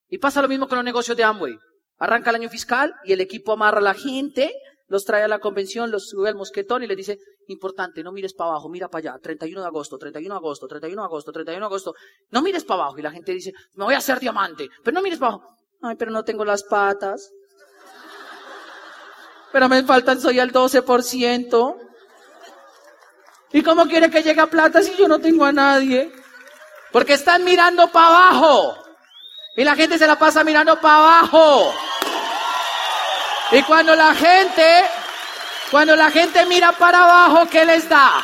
Y 0.09 0.19
pasa 0.19 0.43
lo 0.43 0.49
mismo 0.49 0.67
con 0.69 0.77
los 0.77 0.85
negocios 0.85 1.17
de 1.17 1.23
Amway. 1.23 1.57
Arranca 1.99 2.31
el 2.31 2.37
año 2.37 2.49
fiscal 2.49 2.95
y 3.05 3.13
el 3.13 3.21
equipo 3.21 3.53
amarra 3.53 3.79
a 3.79 3.83
la 3.83 3.95
gente, 3.95 4.53
los 4.89 5.05
trae 5.05 5.23
a 5.23 5.29
la 5.29 5.39
convención, 5.39 5.91
los 5.91 6.09
sube 6.09 6.29
al 6.29 6.35
mosquetón 6.35 6.83
y 6.83 6.89
les 6.89 6.97
dice, 6.97 7.19
importante, 7.47 8.03
no 8.03 8.11
mires 8.11 8.35
para 8.35 8.51
abajo, 8.51 8.69
mira 8.69 8.89
para 8.89 9.13
allá. 9.13 9.19
31 9.23 9.61
de 9.61 9.67
agosto, 9.67 9.97
31 9.97 10.35
de 10.35 10.39
agosto, 10.39 10.67
31 10.67 11.03
de 11.03 11.07
agosto, 11.07 11.31
31 11.31 11.61
de 11.61 11.67
agosto. 11.67 11.95
No 12.31 12.43
mires 12.43 12.65
para 12.65 12.83
abajo. 12.83 12.99
Y 12.99 13.03
la 13.03 13.13
gente 13.13 13.33
dice, 13.33 13.53
me 13.75 13.85
voy 13.85 13.95
a 13.95 13.99
hacer 13.99 14.19
diamante. 14.19 14.69
Pero 14.83 14.95
no 14.97 15.03
mires 15.03 15.21
para 15.21 15.35
abajo. 15.35 15.57
Ay, 15.83 15.95
pero 15.97 16.11
no 16.11 16.25
tengo 16.25 16.45
las 16.45 16.65
patas 16.65 17.31
pero 19.53 19.69
me 19.69 19.83
faltan 19.83 20.21
soy 20.21 20.39
al 20.39 20.53
12%. 20.53 21.77
¿Y 23.53 23.63
cómo 23.63 23.87
quiere 23.87 24.11
que 24.11 24.23
llegue 24.23 24.41
a 24.41 24.47
plata 24.47 24.83
si 24.83 24.95
yo 24.97 25.09
no 25.09 25.19
tengo 25.19 25.45
a 25.45 25.53
nadie? 25.53 26.13
Porque 26.93 27.15
están 27.15 27.45
mirando 27.45 27.89
para 27.89 28.07
abajo. 28.07 28.77
Y 29.57 29.65
la 29.65 29.75
gente 29.75 29.99
se 29.99 30.07
la 30.07 30.17
pasa 30.19 30.45
mirando 30.45 30.81
para 30.81 30.97
abajo. 30.97 31.75
Y 33.53 33.63
cuando 33.63 33.97
la 33.97 34.15
gente, 34.15 34.85
cuando 35.71 35.97
la 35.97 36.11
gente 36.11 36.47
mira 36.47 36.73
para 36.73 37.03
abajo, 37.03 37.49
¿qué 37.51 37.65
les 37.65 37.89
da? 37.89 38.23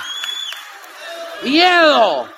Miedo. 1.43 2.29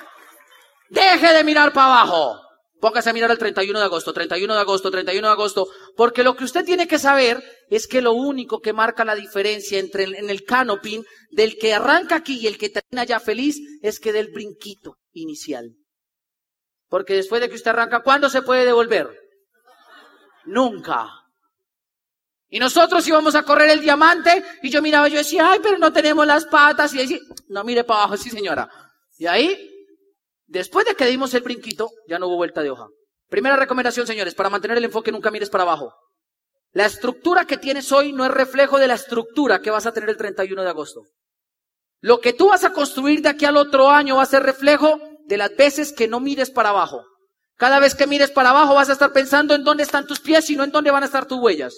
Deje 0.89 1.33
de 1.33 1.43
mirar 1.43 1.71
para 1.71 1.87
abajo. 1.87 2.48
Póngase 2.79 3.09
a 3.09 3.13
mirar 3.13 3.31
el 3.31 3.37
31 3.37 3.77
de 3.77 3.85
agosto, 3.85 4.13
31 4.13 4.53
de 4.53 4.59
agosto, 4.59 4.89
31 4.89 5.27
de 5.27 5.31
agosto, 5.31 5.67
porque 5.97 6.23
lo 6.23 6.35
que 6.35 6.45
usted 6.45 6.63
tiene 6.63 6.87
que 6.87 6.97
saber 6.97 7.43
es 7.69 7.87
que 7.87 8.01
lo 8.01 8.13
único 8.13 8.61
que 8.61 8.71
marca 8.71 9.03
la 9.03 9.15
diferencia 9.15 9.79
entre 9.79 10.05
el, 10.05 10.15
en 10.15 10.29
el 10.29 10.45
canoping 10.45 11.03
del 11.31 11.57
que 11.57 11.73
arranca 11.73 12.15
aquí 12.15 12.39
y 12.39 12.47
el 12.47 12.57
que 12.57 12.69
termina 12.69 13.03
ya 13.03 13.19
feliz 13.19 13.59
es 13.81 13.99
que 13.99 14.13
del 14.13 14.31
brinquito 14.31 14.95
inicial. 15.11 15.75
Porque 16.87 17.15
después 17.15 17.41
de 17.41 17.49
que 17.49 17.55
usted 17.55 17.71
arranca, 17.71 18.01
¿cuándo 18.01 18.29
se 18.29 18.41
puede 18.41 18.65
devolver? 18.65 19.09
Nunca. 20.45 21.09
Y 22.49 22.59
nosotros 22.59 23.07
íbamos 23.07 23.35
a 23.35 23.43
correr 23.43 23.69
el 23.69 23.81
diamante 23.81 24.43
y 24.63 24.69
yo 24.69 24.81
miraba, 24.81 25.07
yo 25.07 25.17
decía, 25.17 25.51
ay, 25.51 25.59
pero 25.61 25.77
no 25.77 25.93
tenemos 25.93 26.25
las 26.25 26.45
patas. 26.45 26.93
Y 26.93 26.97
decía, 26.97 27.19
no 27.49 27.63
mire 27.63 27.83
para 27.83 28.01
abajo, 28.01 28.17
sí 28.17 28.29
señora. 28.29 28.67
Y 29.17 29.27
ahí, 29.27 29.78
después 30.49 30.85
de 30.85 30.95
que 30.95 31.05
dimos 31.05 31.33
el 31.33 31.43
brinquito, 31.43 31.89
ya 32.07 32.19
no 32.19 32.27
hubo 32.27 32.37
vuelta 32.37 32.61
de 32.61 32.71
hoja. 32.71 32.87
Primera 33.29 33.55
recomendación, 33.55 34.07
señores, 34.07 34.35
para 34.35 34.49
mantener 34.49 34.77
el 34.77 34.85
enfoque 34.85 35.11
nunca 35.11 35.31
mires 35.31 35.49
para 35.49 35.63
abajo. 35.63 35.93
La 36.71 36.85
estructura 36.85 37.45
que 37.45 37.57
tienes 37.57 37.91
hoy 37.91 38.11
no 38.13 38.25
es 38.25 38.31
reflejo 38.31 38.77
de 38.77 38.87
la 38.87 38.95
estructura 38.95 39.61
que 39.61 39.71
vas 39.71 39.85
a 39.85 39.93
tener 39.93 40.09
el 40.09 40.17
31 40.17 40.63
de 40.63 40.69
agosto. 40.69 41.03
Lo 42.01 42.19
que 42.19 42.33
tú 42.33 42.49
vas 42.49 42.63
a 42.63 42.73
construir 42.73 43.21
de 43.21 43.29
aquí 43.29 43.45
al 43.45 43.57
otro 43.57 43.89
año 43.89 44.17
va 44.17 44.23
a 44.23 44.27
ser 44.27 44.43
reflejo 44.43 44.99
de 45.25 45.37
las 45.37 45.55
veces 45.55 45.93
que 45.93 46.07
no 46.07 46.19
mires 46.19 46.49
para 46.49 46.69
abajo. 46.69 47.03
Cada 47.55 47.79
vez 47.79 47.93
que 47.93 48.07
mires 48.07 48.31
para 48.31 48.51
abajo 48.51 48.75
vas 48.75 48.89
a 48.89 48.93
estar 48.93 49.11
pensando 49.11 49.53
en 49.53 49.63
dónde 49.63 49.83
están 49.83 50.07
tus 50.07 50.19
pies 50.19 50.49
y 50.49 50.55
no 50.55 50.63
en 50.63 50.71
dónde 50.71 50.91
van 50.91 51.03
a 51.03 51.07
estar 51.07 51.25
tus 51.25 51.39
huellas. 51.39 51.75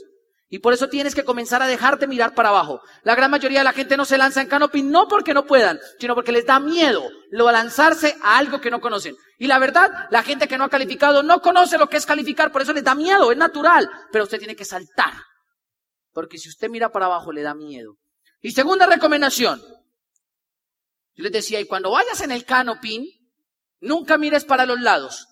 Y 0.53 0.59
por 0.59 0.73
eso 0.73 0.89
tienes 0.89 1.15
que 1.15 1.23
comenzar 1.23 1.61
a 1.63 1.65
dejarte 1.65 2.07
mirar 2.07 2.35
para 2.35 2.49
abajo. 2.49 2.81
La 3.03 3.15
gran 3.15 3.31
mayoría 3.31 3.59
de 3.59 3.63
la 3.63 3.71
gente 3.71 3.95
no 3.95 4.03
se 4.03 4.17
lanza 4.17 4.41
en 4.41 4.49
canopy 4.49 4.83
no 4.83 5.07
porque 5.07 5.33
no 5.33 5.45
puedan, 5.45 5.79
sino 5.97 6.13
porque 6.13 6.33
les 6.33 6.45
da 6.45 6.59
miedo 6.59 7.09
lo 7.29 7.49
lanzarse 7.49 8.17
a 8.21 8.37
algo 8.37 8.59
que 8.59 8.69
no 8.69 8.81
conocen. 8.81 9.15
Y 9.39 9.47
la 9.47 9.59
verdad, 9.59 9.89
la 10.09 10.23
gente 10.23 10.49
que 10.49 10.57
no 10.57 10.65
ha 10.65 10.69
calificado 10.69 11.23
no 11.23 11.41
conoce 11.41 11.77
lo 11.77 11.87
que 11.87 11.95
es 11.95 12.05
calificar, 12.05 12.51
por 12.51 12.63
eso 12.63 12.73
les 12.73 12.83
da 12.83 12.95
miedo, 12.95 13.31
es 13.31 13.37
natural. 13.37 13.89
Pero 14.11 14.25
usted 14.25 14.39
tiene 14.39 14.57
que 14.57 14.65
saltar. 14.65 15.13
Porque 16.11 16.37
si 16.37 16.49
usted 16.49 16.69
mira 16.69 16.91
para 16.91 17.05
abajo, 17.05 17.31
le 17.31 17.43
da 17.43 17.55
miedo. 17.55 17.95
Y 18.41 18.51
segunda 18.51 18.85
recomendación. 18.85 19.61
Yo 21.13 21.23
les 21.23 21.31
decía, 21.31 21.61
y 21.61 21.65
cuando 21.65 21.91
vayas 21.91 22.19
en 22.19 22.31
el 22.31 22.43
canopy, 22.43 23.25
nunca 23.79 24.17
mires 24.17 24.43
para 24.43 24.65
los 24.65 24.81
lados. 24.81 25.29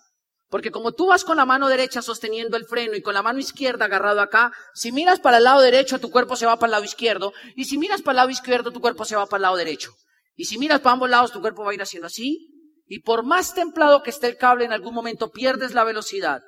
Porque 0.49 0.71
como 0.71 0.93
tú 0.93 1.07
vas 1.07 1.23
con 1.23 1.37
la 1.37 1.45
mano 1.45 1.67
derecha 1.67 2.01
sosteniendo 2.01 2.57
el 2.57 2.65
freno 2.65 2.95
y 2.95 3.01
con 3.01 3.13
la 3.13 3.21
mano 3.21 3.39
izquierda 3.39 3.85
agarrado 3.85 4.19
acá, 4.19 4.51
si 4.73 4.91
miras 4.91 5.19
para 5.19 5.37
el 5.37 5.43
lado 5.43 5.61
derecho, 5.61 5.99
tu 5.99 6.09
cuerpo 6.09 6.35
se 6.35 6.47
va 6.47 6.57
para 6.57 6.67
el 6.67 6.71
lado 6.71 6.83
izquierdo. 6.83 7.33
Y 7.55 7.65
si 7.65 7.77
miras 7.77 8.01
para 8.01 8.13
el 8.13 8.17
lado 8.17 8.29
izquierdo, 8.31 8.71
tu 8.71 8.81
cuerpo 8.81 9.05
se 9.05 9.15
va 9.15 9.27
para 9.27 9.37
el 9.37 9.41
lado 9.43 9.55
derecho. 9.57 9.93
Y 10.35 10.45
si 10.45 10.57
miras 10.57 10.79
para 10.79 10.93
ambos 10.93 11.09
lados, 11.09 11.31
tu 11.31 11.41
cuerpo 11.41 11.63
va 11.63 11.71
a 11.71 11.73
ir 11.75 11.81
haciendo 11.81 12.07
así. 12.07 12.47
Y 12.87 13.01
por 13.01 13.23
más 13.23 13.53
templado 13.53 14.01
que 14.01 14.09
esté 14.09 14.25
el 14.27 14.37
cable, 14.37 14.65
en 14.65 14.73
algún 14.73 14.95
momento 14.95 15.29
pierdes 15.29 15.75
la 15.75 15.83
velocidad. 15.83 16.41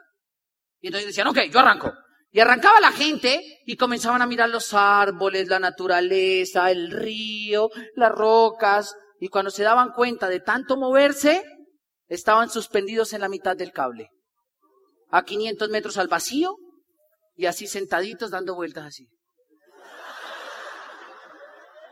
Y 0.79 0.87
entonces 0.87 1.07
decían, 1.07 1.27
ok, 1.27 1.37
yo 1.51 1.59
arranco. 1.59 1.93
Y 2.31 2.39
arrancaba 2.39 2.79
la 2.79 2.91
gente 2.91 3.43
y 3.65 3.75
comenzaban 3.75 4.23
a 4.23 4.25
mirar 4.25 4.49
los 4.49 4.73
árboles, 4.73 5.47
la 5.47 5.59
naturaleza, 5.59 6.71
el 6.71 6.89
río, 6.89 7.69
las 7.95 8.11
rocas. 8.11 8.95
Y 9.19 9.27
cuando 9.27 9.51
se 9.51 9.61
daban 9.61 9.91
cuenta 9.91 10.27
de 10.27 10.39
tanto 10.39 10.77
moverse, 10.77 11.43
estaban 12.11 12.49
suspendidos 12.49 13.13
en 13.13 13.21
la 13.21 13.29
mitad 13.29 13.55
del 13.55 13.71
cable, 13.71 14.09
a 15.11 15.23
500 15.23 15.69
metros 15.69 15.97
al 15.97 16.09
vacío 16.09 16.57
y 17.37 17.45
así 17.45 17.67
sentaditos 17.67 18.31
dando 18.31 18.53
vueltas 18.53 18.85
así. 18.85 19.07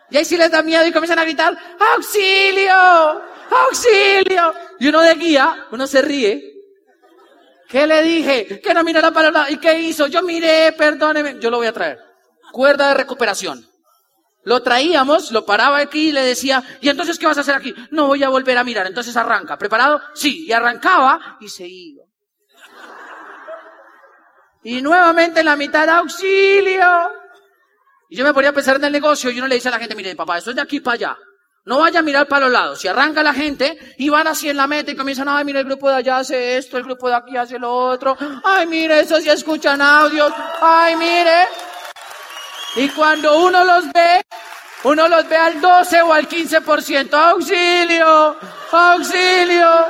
Y 0.10 0.18
ahí 0.18 0.26
sí 0.26 0.36
les 0.36 0.52
da 0.52 0.62
miedo 0.62 0.86
y 0.86 0.92
comienzan 0.92 1.20
a 1.20 1.24
gritar, 1.24 1.58
auxilio, 1.96 2.74
auxilio. 3.50 4.54
Y 4.80 4.88
uno 4.90 5.02
de 5.02 5.16
guía, 5.16 5.68
uno 5.72 5.88
se 5.88 6.02
ríe. 6.02 6.44
¿Qué 7.70 7.88
le 7.88 8.02
dije? 8.02 8.60
Que 8.60 8.74
no 8.74 8.84
mirara 8.84 9.12
para 9.12 9.32
lado. 9.32 9.52
¿Y 9.52 9.58
qué 9.58 9.80
hizo? 9.80 10.08
Yo 10.08 10.24
miré, 10.24 10.74
perdóneme. 10.74 11.40
Yo 11.40 11.52
lo 11.52 11.58
voy 11.58 11.68
a 11.68 11.74
traer. 11.74 12.00
Cuerda 12.52 12.90
de 12.90 12.96
recuperación. 12.96 13.69
Lo 14.44 14.62
traíamos, 14.62 15.32
lo 15.32 15.46
paraba 15.46 15.78
aquí 15.78 16.10
y 16.10 16.12
le 16.12 16.24
decía, 16.24 16.64
¿y 16.82 16.90
entonces 16.90 17.20
qué 17.20 17.26
vas 17.26 17.38
a 17.38 17.42
hacer 17.42 17.56
aquí? 17.56 17.74
No 17.92 18.08
voy 18.08 18.24
a 18.24 18.30
volver 18.30 18.58
a 18.58 18.64
mirar, 18.64 18.88
entonces 18.88 19.16
arranca. 19.18 19.58
¿Preparado? 19.58 20.02
Sí, 20.14 20.46
y 20.48 20.52
arrancaba 20.52 21.38
y 21.42 21.50
se 21.50 21.68
iba. 21.68 22.04
Y 24.64 24.82
nuevamente 24.82 25.42
en 25.42 25.46
la 25.46 25.56
mitad, 25.56 25.88
auxilio. 25.90 27.12
Y 28.10 28.18
yo 28.18 28.26
me 28.26 28.34
ponía 28.34 28.50
a 28.50 28.54
pensar 28.54 28.78
en 28.78 28.84
el 28.86 28.92
negocio 28.92 29.30
y 29.30 29.38
uno 29.38 29.48
le 29.48 29.56
dice 29.56 29.68
a 29.68 29.72
la 29.72 29.80
gente, 29.80 29.96
mire, 29.96 30.16
papá, 30.16 30.38
esto 30.38 30.50
es 30.50 30.56
de 30.56 30.62
aquí 30.62 30.80
para 30.80 30.96
allá. 30.96 31.18
No 31.66 31.80
vaya 31.80 32.00
a 32.00 32.04
mirar 32.04 32.28
para 32.28 32.46
los 32.46 32.52
lados. 32.52 32.80
Si 32.80 32.88
arranca 32.88 33.22
la 33.22 33.34
gente 33.34 33.78
y 33.98 34.10
van 34.10 34.28
así 34.28 34.50
en 34.50 34.58
la 34.58 34.66
meta 34.66 34.92
y 34.92 34.96
comienzan, 34.96 35.30
ay, 35.30 35.46
mire, 35.46 35.60
el 35.60 35.66
grupo 35.66 35.90
de 35.90 35.98
allá 35.98 36.18
hace 36.18 36.58
esto, 36.58 36.78
el 36.78 36.84
grupo 36.84 37.08
de 37.08 37.16
aquí 37.16 37.38
hace 37.38 37.60
lo 37.60 37.72
otro. 37.72 38.18
Ay, 38.44 38.66
mire, 38.66 39.02
eso 39.02 39.20
sí 39.20 39.30
escuchan 39.30 39.82
audios. 39.82 40.34
Ay, 40.62 40.96
mire. 40.96 41.48
Y 42.76 42.90
cuando 42.90 43.40
uno 43.40 43.64
los 43.64 43.92
ve, 43.92 44.22
uno 44.84 45.08
los 45.08 45.28
ve 45.28 45.36
al 45.36 45.60
12 45.60 46.02
o 46.02 46.14
al 46.14 46.28
15%. 46.28 47.14
¡Auxilio! 47.14 48.38
¡Auxilio! 48.72 49.88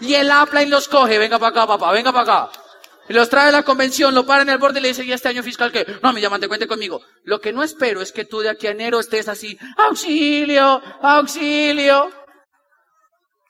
Y 0.00 0.14
el 0.14 0.30
y 0.62 0.66
los 0.66 0.88
coge. 0.88 1.18
Venga 1.18 1.38
para 1.38 1.50
acá, 1.50 1.66
papá, 1.66 1.92
venga 1.92 2.12
para 2.12 2.22
acá. 2.22 2.60
Y 3.08 3.12
los 3.12 3.28
trae 3.28 3.48
a 3.48 3.52
la 3.52 3.62
convención, 3.62 4.14
lo 4.14 4.24
para 4.24 4.42
en 4.42 4.48
el 4.48 4.58
borde 4.58 4.80
y 4.80 4.82
le 4.82 4.88
dice, 4.88 5.04
¿y 5.04 5.12
este 5.12 5.28
año 5.28 5.42
fiscal 5.42 5.70
qué? 5.70 5.86
No, 6.02 6.12
mi 6.12 6.20
diamante, 6.20 6.48
cuente 6.48 6.66
conmigo. 6.66 7.02
Lo 7.24 7.38
que 7.38 7.52
no 7.52 7.62
espero 7.62 8.00
es 8.00 8.12
que 8.12 8.24
tú 8.24 8.40
de 8.40 8.48
aquí 8.48 8.66
a 8.66 8.70
enero 8.70 8.98
estés 8.98 9.28
así, 9.28 9.58
auxilio, 9.76 10.80
auxilio. 11.02 12.10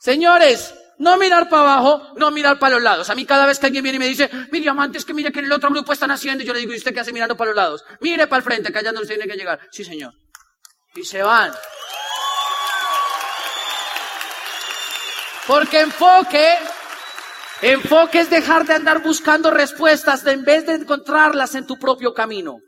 Señores, 0.00 0.74
no 0.98 1.16
mirar 1.16 1.48
para 1.48 1.62
abajo, 1.62 2.14
no 2.16 2.30
mirar 2.30 2.59
para 2.59 2.76
los 2.76 2.83
lados. 2.83 3.11
A 3.11 3.14
mí 3.14 3.24
cada 3.24 3.46
vez 3.46 3.59
que 3.59 3.66
alguien 3.66 3.83
viene 3.83 3.96
y 3.96 3.98
me 3.98 4.09
dice, 4.09 4.30
mire 4.50 4.68
amantes, 4.68 5.04
que 5.04 5.14
mire 5.14 5.33
que 5.33 5.40
en 5.40 5.46
el 5.46 5.52
otro 5.52 5.70
grupo 5.70 5.92
están 5.92 6.11
haciendo, 6.11 6.44
yo 6.44 6.52
le 6.52 6.61
digo, 6.61 6.72
¿y 6.72 6.76
usted 6.76 6.92
qué 6.92 7.00
hace 7.00 7.12
mirando 7.12 7.37
para 7.37 7.50
los 7.50 7.57
lados? 7.57 7.85
Mire 8.00 8.26
para 8.26 8.38
el 8.38 8.44
frente, 8.44 8.72
que 8.72 8.78
allá 8.78 8.92
no 8.92 9.00
tiene 9.02 9.26
que 9.26 9.35
llegar. 9.35 9.61
Sí, 9.70 9.85
señor. 9.85 10.12
Y 10.94 11.04
se 11.04 11.22
van. 11.22 11.52
Porque 15.46 15.80
enfoque, 15.80 16.57
enfoque 17.61 18.20
es 18.20 18.30
dejar 18.30 18.66
de 18.66 18.74
andar 18.74 19.02
buscando 19.02 19.50
respuestas 19.50 20.24
en 20.26 20.44
vez 20.44 20.66
de 20.66 20.74
encontrarlas 20.74 21.54
en 21.54 21.66
tu 21.66 21.78
propio 21.78 22.14
camino. 22.14 22.59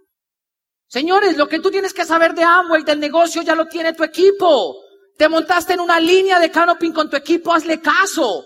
Señores, 0.89 1.37
lo 1.37 1.49
que 1.49 1.59
tú 1.59 1.71
tienes 1.71 1.93
que 1.93 2.05
saber 2.05 2.35
de 2.35 2.45
Amway, 2.45 2.85
del 2.85 3.01
negocio, 3.01 3.43
ya 3.43 3.55
lo 3.55 3.67
tiene 3.67 3.95
tu 3.95 4.05
equipo. 4.05 4.86
Te 5.17 5.29
montaste 5.29 5.73
en 5.73 5.81
una 5.81 5.99
línea 5.99 6.39
de 6.39 6.51
canoping 6.51 6.93
con 6.93 7.09
tu 7.09 7.17
equipo, 7.17 7.53
hazle 7.53 7.81
caso. 7.81 8.45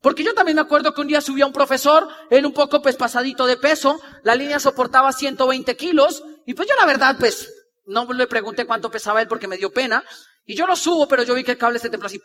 Porque 0.00 0.24
yo 0.24 0.34
también 0.34 0.56
me 0.56 0.62
acuerdo 0.62 0.92
que 0.92 1.00
un 1.00 1.06
día 1.06 1.20
subía 1.20 1.46
un 1.46 1.52
profesor, 1.52 2.08
él 2.30 2.44
un 2.44 2.52
poco 2.52 2.82
pues 2.82 2.96
pasadito 2.96 3.46
de 3.46 3.56
peso, 3.56 4.00
la 4.24 4.34
línea 4.34 4.58
soportaba 4.58 5.12
120 5.12 5.76
kilos, 5.76 6.24
y 6.44 6.54
pues 6.54 6.68
yo 6.68 6.74
la 6.74 6.86
verdad 6.86 7.16
pues 7.18 7.52
no 7.86 8.12
le 8.12 8.26
pregunté 8.26 8.66
cuánto 8.66 8.90
pesaba 8.90 9.22
él 9.22 9.28
porque 9.28 9.46
me 9.46 9.56
dio 9.56 9.70
pena, 9.72 10.04
y 10.44 10.56
yo 10.56 10.66
lo 10.66 10.74
subo, 10.74 11.06
pero 11.06 11.22
yo 11.22 11.34
vi 11.34 11.44
que 11.44 11.52
el 11.52 11.58
cable 11.58 11.78
se 11.78 11.88
templó 11.88 12.06
así. 12.06 12.20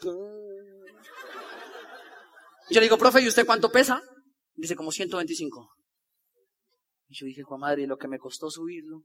Yo 2.70 2.80
le 2.80 2.82
digo, 2.82 2.98
profe, 2.98 3.22
¿y 3.22 3.28
usted 3.28 3.46
cuánto 3.46 3.70
pesa? 3.72 4.02
Dice, 4.56 4.76
como 4.76 4.92
125. 4.92 5.70
Y 7.10 7.16
yo 7.16 7.26
dije, 7.26 7.44
Juan 7.44 7.62
madre, 7.62 7.88
lo 7.88 7.98
que 7.98 8.08
me 8.08 8.18
costó 8.18 8.50
subirlo. 8.50 9.04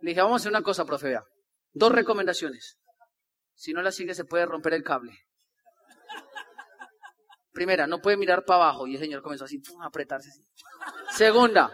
Le 0.00 0.10
dije, 0.10 0.22
vamos 0.22 0.34
a 0.34 0.42
hacer 0.42 0.50
una 0.50 0.62
cosa, 0.62 0.84
profe, 0.84 1.08
vea. 1.08 1.24
Dos 1.72 1.92
recomendaciones. 1.92 2.78
Si 3.56 3.72
no 3.72 3.82
la 3.82 3.90
sigue, 3.90 4.14
se 4.14 4.24
puede 4.24 4.46
romper 4.46 4.74
el 4.74 4.84
cable. 4.84 5.18
Primera, 7.52 7.86
no 7.86 8.00
puede 8.00 8.18
mirar 8.18 8.44
para 8.44 8.64
abajo. 8.64 8.86
Y 8.86 8.94
el 8.94 9.00
señor 9.00 9.22
comenzó 9.22 9.46
así, 9.46 9.60
a 9.80 9.86
apretarse 9.86 10.28
así. 10.28 10.42
Segunda, 11.16 11.72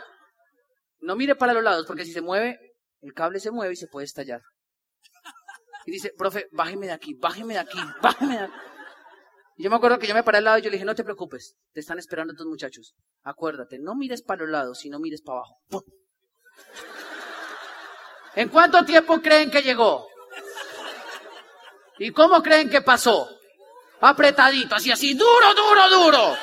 no 1.00 1.16
mire 1.16 1.34
para 1.34 1.52
los 1.52 1.62
lados, 1.62 1.84
porque 1.86 2.04
si 2.04 2.12
se 2.12 2.20
mueve, 2.20 2.76
el 3.00 3.12
cable 3.12 3.40
se 3.40 3.50
mueve 3.50 3.74
y 3.74 3.76
se 3.76 3.88
puede 3.88 4.04
estallar. 4.04 4.40
Y 5.84 5.90
dice, 5.90 6.12
profe, 6.16 6.46
bájeme 6.52 6.86
de 6.86 6.92
aquí, 6.92 7.14
bájeme 7.14 7.54
de 7.54 7.60
aquí, 7.60 7.78
bájeme 8.00 8.38
de 8.38 8.44
aquí. 8.44 8.54
Y 9.56 9.64
yo 9.64 9.70
me 9.70 9.76
acuerdo 9.76 9.98
que 9.98 10.06
yo 10.06 10.14
me 10.14 10.22
paré 10.22 10.38
al 10.38 10.44
lado 10.44 10.58
y 10.58 10.62
yo 10.62 10.70
le 10.70 10.76
dije, 10.76 10.84
no 10.84 10.94
te 10.94 11.02
preocupes, 11.02 11.56
te 11.72 11.80
están 11.80 11.98
esperando 11.98 12.34
tus 12.34 12.46
muchachos. 12.46 12.94
Acuérdate, 13.24 13.80
no 13.80 13.96
mires 13.96 14.22
para 14.22 14.42
los 14.42 14.50
lados, 14.50 14.78
sino 14.78 15.00
mires 15.00 15.20
para 15.22 15.38
abajo. 15.38 15.84
¿En 18.36 18.48
cuánto 18.48 18.84
tiempo 18.84 19.20
creen 19.20 19.50
que 19.50 19.62
llegó? 19.62 20.06
¿Y 22.02 22.10
cómo 22.10 22.42
creen 22.42 22.68
que 22.68 22.82
pasó? 22.82 23.30
Apretadito, 24.00 24.74
así, 24.74 24.90
así, 24.90 25.14
duro, 25.14 25.54
duro, 25.54 25.88
duro. 25.88 26.36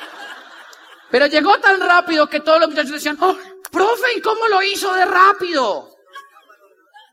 Pero 1.11 1.25
llegó 1.25 1.59
tan 1.59 1.81
rápido 1.81 2.29
que 2.29 2.39
todos 2.39 2.61
los 2.61 2.69
muchachos 2.69 2.93
decían, 2.93 3.17
oh, 3.19 3.37
profe, 3.69 4.13
¿y 4.15 4.21
cómo 4.21 4.47
lo 4.47 4.63
hizo 4.63 4.93
de 4.93 5.03
rápido? 5.03 5.89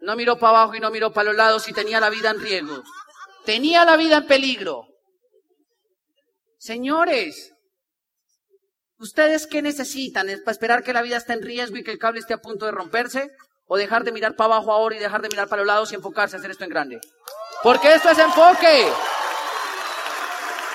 No 0.03 0.15
miró 0.15 0.39
para 0.39 0.59
abajo 0.59 0.77
y 0.77 0.81
no 0.81 0.93
miró 0.93 1.13
para 1.13 1.31
los 1.31 1.37
lados 1.37 1.67
y 1.67 1.73
tenía 1.73 1.99
la 1.99 2.09
vida 2.09 2.31
en 2.31 2.41
riesgo. 2.41 2.85
Tenía 3.45 3.85
la 3.85 3.97
vida 3.97 4.19
en 4.19 4.27
peligro. 4.29 4.87
Señores, 6.57 7.53
¿ustedes 8.99 9.49
qué 9.49 9.61
necesitan? 9.61 10.29
¿Es 10.29 10.41
para 10.43 10.53
esperar 10.53 10.85
que 10.85 10.93
la 10.93 11.03
vida 11.03 11.17
esté 11.17 11.33
en 11.33 11.43
riesgo 11.43 11.79
y 11.79 11.83
que 11.83 11.91
el 11.91 11.99
cable 11.99 12.21
esté 12.21 12.35
a 12.35 12.39
punto 12.39 12.65
de 12.65 12.71
romperse? 12.71 13.29
¿O 13.67 13.77
dejar 13.77 14.05
de 14.05 14.13
mirar 14.13 14.37
para 14.37 14.55
abajo 14.55 14.73
ahora 14.73 14.95
y 14.95 15.01
dejar 15.01 15.21
de 15.21 15.31
mirar 15.31 15.49
para 15.49 15.63
los 15.63 15.67
lados 15.67 15.91
y 15.91 15.97
enfocarse 15.97 16.37
a 16.37 16.39
hacer 16.39 16.53
esto 16.53 16.63
en 16.63 16.71
grande? 16.71 17.01
Porque 17.63 17.95
esto 17.95 18.11
es 18.11 18.19
enfoque. 18.19 18.87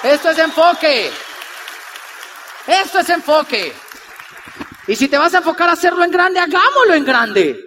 Esto 0.03 0.29
es 0.29 0.37
enfoque. 0.37 1.11
Esto 2.67 2.99
es 2.99 3.09
enfoque. 3.09 3.73
Y 4.87 4.95
si 4.95 5.07
te 5.07 5.17
vas 5.17 5.33
a 5.33 5.39
enfocar 5.39 5.69
a 5.69 5.73
hacerlo 5.73 6.03
en 6.03 6.11
grande, 6.11 6.39
hagámoslo 6.39 6.93
en 6.93 7.05
grande. 7.05 7.59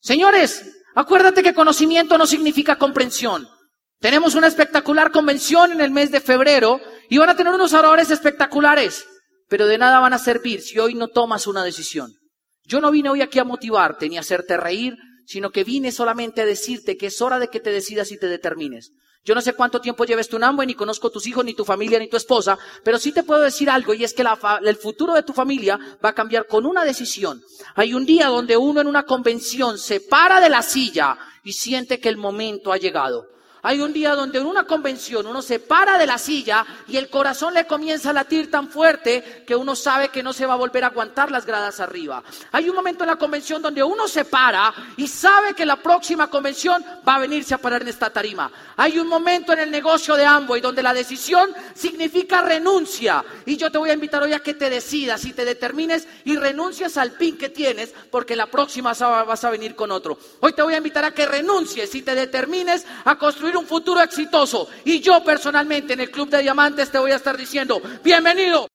Señores, 0.00 0.64
acuérdate 0.94 1.42
que 1.42 1.54
conocimiento 1.54 2.16
no 2.16 2.26
significa 2.26 2.76
comprensión. 2.76 3.48
Tenemos 4.00 4.36
una 4.36 4.46
espectacular 4.46 5.10
convención 5.10 5.72
en 5.72 5.80
el 5.80 5.90
mes 5.90 6.10
de 6.10 6.20
febrero 6.20 6.80
y 7.08 7.18
van 7.18 7.30
a 7.30 7.36
tener 7.36 7.52
unos 7.52 7.72
oradores 7.72 8.10
espectaculares, 8.10 9.06
pero 9.48 9.66
de 9.66 9.76
nada 9.76 9.98
van 9.98 10.12
a 10.12 10.18
servir 10.18 10.62
si 10.62 10.78
hoy 10.78 10.94
no 10.94 11.08
tomas 11.08 11.48
una 11.48 11.64
decisión. 11.64 12.12
Yo 12.64 12.80
no 12.80 12.92
vine 12.92 13.08
hoy 13.08 13.22
aquí 13.22 13.40
a 13.40 13.44
motivarte 13.44 14.08
ni 14.08 14.16
a 14.16 14.20
hacerte 14.20 14.56
reír, 14.56 14.94
sino 15.28 15.50
que 15.50 15.62
vine 15.62 15.92
solamente 15.92 16.40
a 16.40 16.46
decirte 16.46 16.96
que 16.96 17.08
es 17.08 17.20
hora 17.20 17.38
de 17.38 17.48
que 17.48 17.60
te 17.60 17.70
decidas 17.70 18.10
y 18.12 18.18
te 18.18 18.28
determines. 18.28 18.92
Yo 19.26 19.34
no 19.34 19.42
sé 19.42 19.52
cuánto 19.52 19.78
tiempo 19.78 20.06
lleves 20.06 20.26
tu 20.26 20.42
Amway, 20.42 20.66
ni 20.66 20.72
conozco 20.72 21.10
tus 21.10 21.26
hijos, 21.26 21.44
ni 21.44 21.52
tu 21.52 21.66
familia, 21.66 21.98
ni 21.98 22.08
tu 22.08 22.16
esposa, 22.16 22.58
pero 22.82 22.98
sí 22.98 23.12
te 23.12 23.24
puedo 23.24 23.42
decir 23.42 23.68
algo 23.68 23.92
y 23.92 24.04
es 24.04 24.14
que 24.14 24.24
el 24.62 24.76
futuro 24.76 25.12
de 25.12 25.22
tu 25.22 25.34
familia 25.34 25.78
va 26.02 26.08
a 26.08 26.14
cambiar 26.14 26.46
con 26.46 26.64
una 26.64 26.82
decisión. 26.82 27.42
Hay 27.74 27.92
un 27.92 28.06
día 28.06 28.28
donde 28.28 28.56
uno 28.56 28.80
en 28.80 28.86
una 28.86 29.02
convención 29.02 29.76
se 29.76 30.00
para 30.00 30.40
de 30.40 30.48
la 30.48 30.62
silla 30.62 31.18
y 31.44 31.52
siente 31.52 32.00
que 32.00 32.08
el 32.08 32.16
momento 32.16 32.72
ha 32.72 32.78
llegado. 32.78 33.26
Hay 33.62 33.80
un 33.80 33.92
día 33.92 34.14
donde 34.14 34.38
en 34.38 34.46
una 34.46 34.64
convención 34.64 35.26
uno 35.26 35.42
se 35.42 35.58
para 35.58 35.98
de 35.98 36.06
la 36.06 36.18
silla 36.18 36.64
y 36.86 36.96
el 36.96 37.08
corazón 37.10 37.54
le 37.54 37.66
comienza 37.66 38.10
a 38.10 38.12
latir 38.12 38.50
tan 38.50 38.68
fuerte 38.68 39.44
que 39.46 39.56
uno 39.56 39.74
sabe 39.74 40.08
que 40.08 40.22
no 40.22 40.32
se 40.32 40.46
va 40.46 40.54
a 40.54 40.56
volver 40.58 40.84
a 40.84 40.88
aguantar 40.88 41.30
las 41.30 41.44
gradas 41.44 41.80
arriba. 41.80 42.22
Hay 42.52 42.68
un 42.68 42.76
momento 42.76 43.04
en 43.04 43.10
la 43.10 43.16
convención 43.16 43.60
donde 43.60 43.82
uno 43.82 44.06
se 44.06 44.24
para 44.24 44.72
y 44.96 45.08
sabe 45.08 45.54
que 45.54 45.66
la 45.66 45.76
próxima 45.76 46.28
convención 46.28 46.84
va 47.06 47.16
a 47.16 47.20
venirse 47.20 47.54
a 47.54 47.58
parar 47.58 47.82
en 47.82 47.88
esta 47.88 48.10
tarima. 48.10 48.50
Hay 48.76 48.98
un 48.98 49.08
momento 49.08 49.52
en 49.52 49.60
el 49.60 49.70
negocio 49.70 50.14
de 50.14 50.24
Amway 50.24 50.60
donde 50.60 50.82
la 50.82 50.94
decisión 50.94 51.50
significa 51.74 52.42
renuncia. 52.42 53.24
Y 53.44 53.56
yo 53.56 53.72
te 53.72 53.78
voy 53.78 53.90
a 53.90 53.94
invitar 53.94 54.22
hoy 54.22 54.32
a 54.32 54.40
que 54.40 54.54
te 54.54 54.70
decidas 54.70 55.24
y 55.24 55.32
te 55.32 55.44
determines 55.44 56.06
y 56.24 56.36
renuncias 56.36 56.96
al 56.96 57.12
pin 57.12 57.36
que 57.36 57.48
tienes 57.48 57.92
porque 58.10 58.36
la 58.36 58.46
próxima 58.46 58.92
vas 58.92 59.44
a 59.44 59.50
venir 59.50 59.74
con 59.74 59.90
otro. 59.90 60.18
Hoy 60.40 60.52
te 60.52 60.62
voy 60.62 60.74
a 60.74 60.78
invitar 60.78 61.04
a 61.04 61.12
que 61.12 61.26
renuncies 61.26 61.94
y 61.94 62.02
te 62.02 62.14
determines 62.14 62.86
a 63.04 63.18
un 63.56 63.66
futuro 63.66 64.00
exitoso. 64.00 64.68
Y 64.84 65.00
yo 65.00 65.22
personalmente 65.24 65.92
en 65.92 66.00
el 66.00 66.10
Club 66.10 66.30
de 66.30 66.42
Diamantes 66.42 66.90
te 66.90 66.98
voy 66.98 67.12
a 67.12 67.16
estar 67.16 67.36
diciendo, 67.36 67.80
bienvenido. 68.02 68.68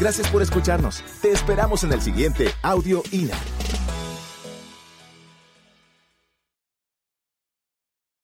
Gracias 0.00 0.28
por 0.28 0.42
escucharnos. 0.42 1.02
Te 1.20 1.32
esperamos 1.32 1.82
en 1.82 1.92
el 1.92 2.00
siguiente 2.00 2.54
Audio 2.62 3.02
INA. 3.10 3.36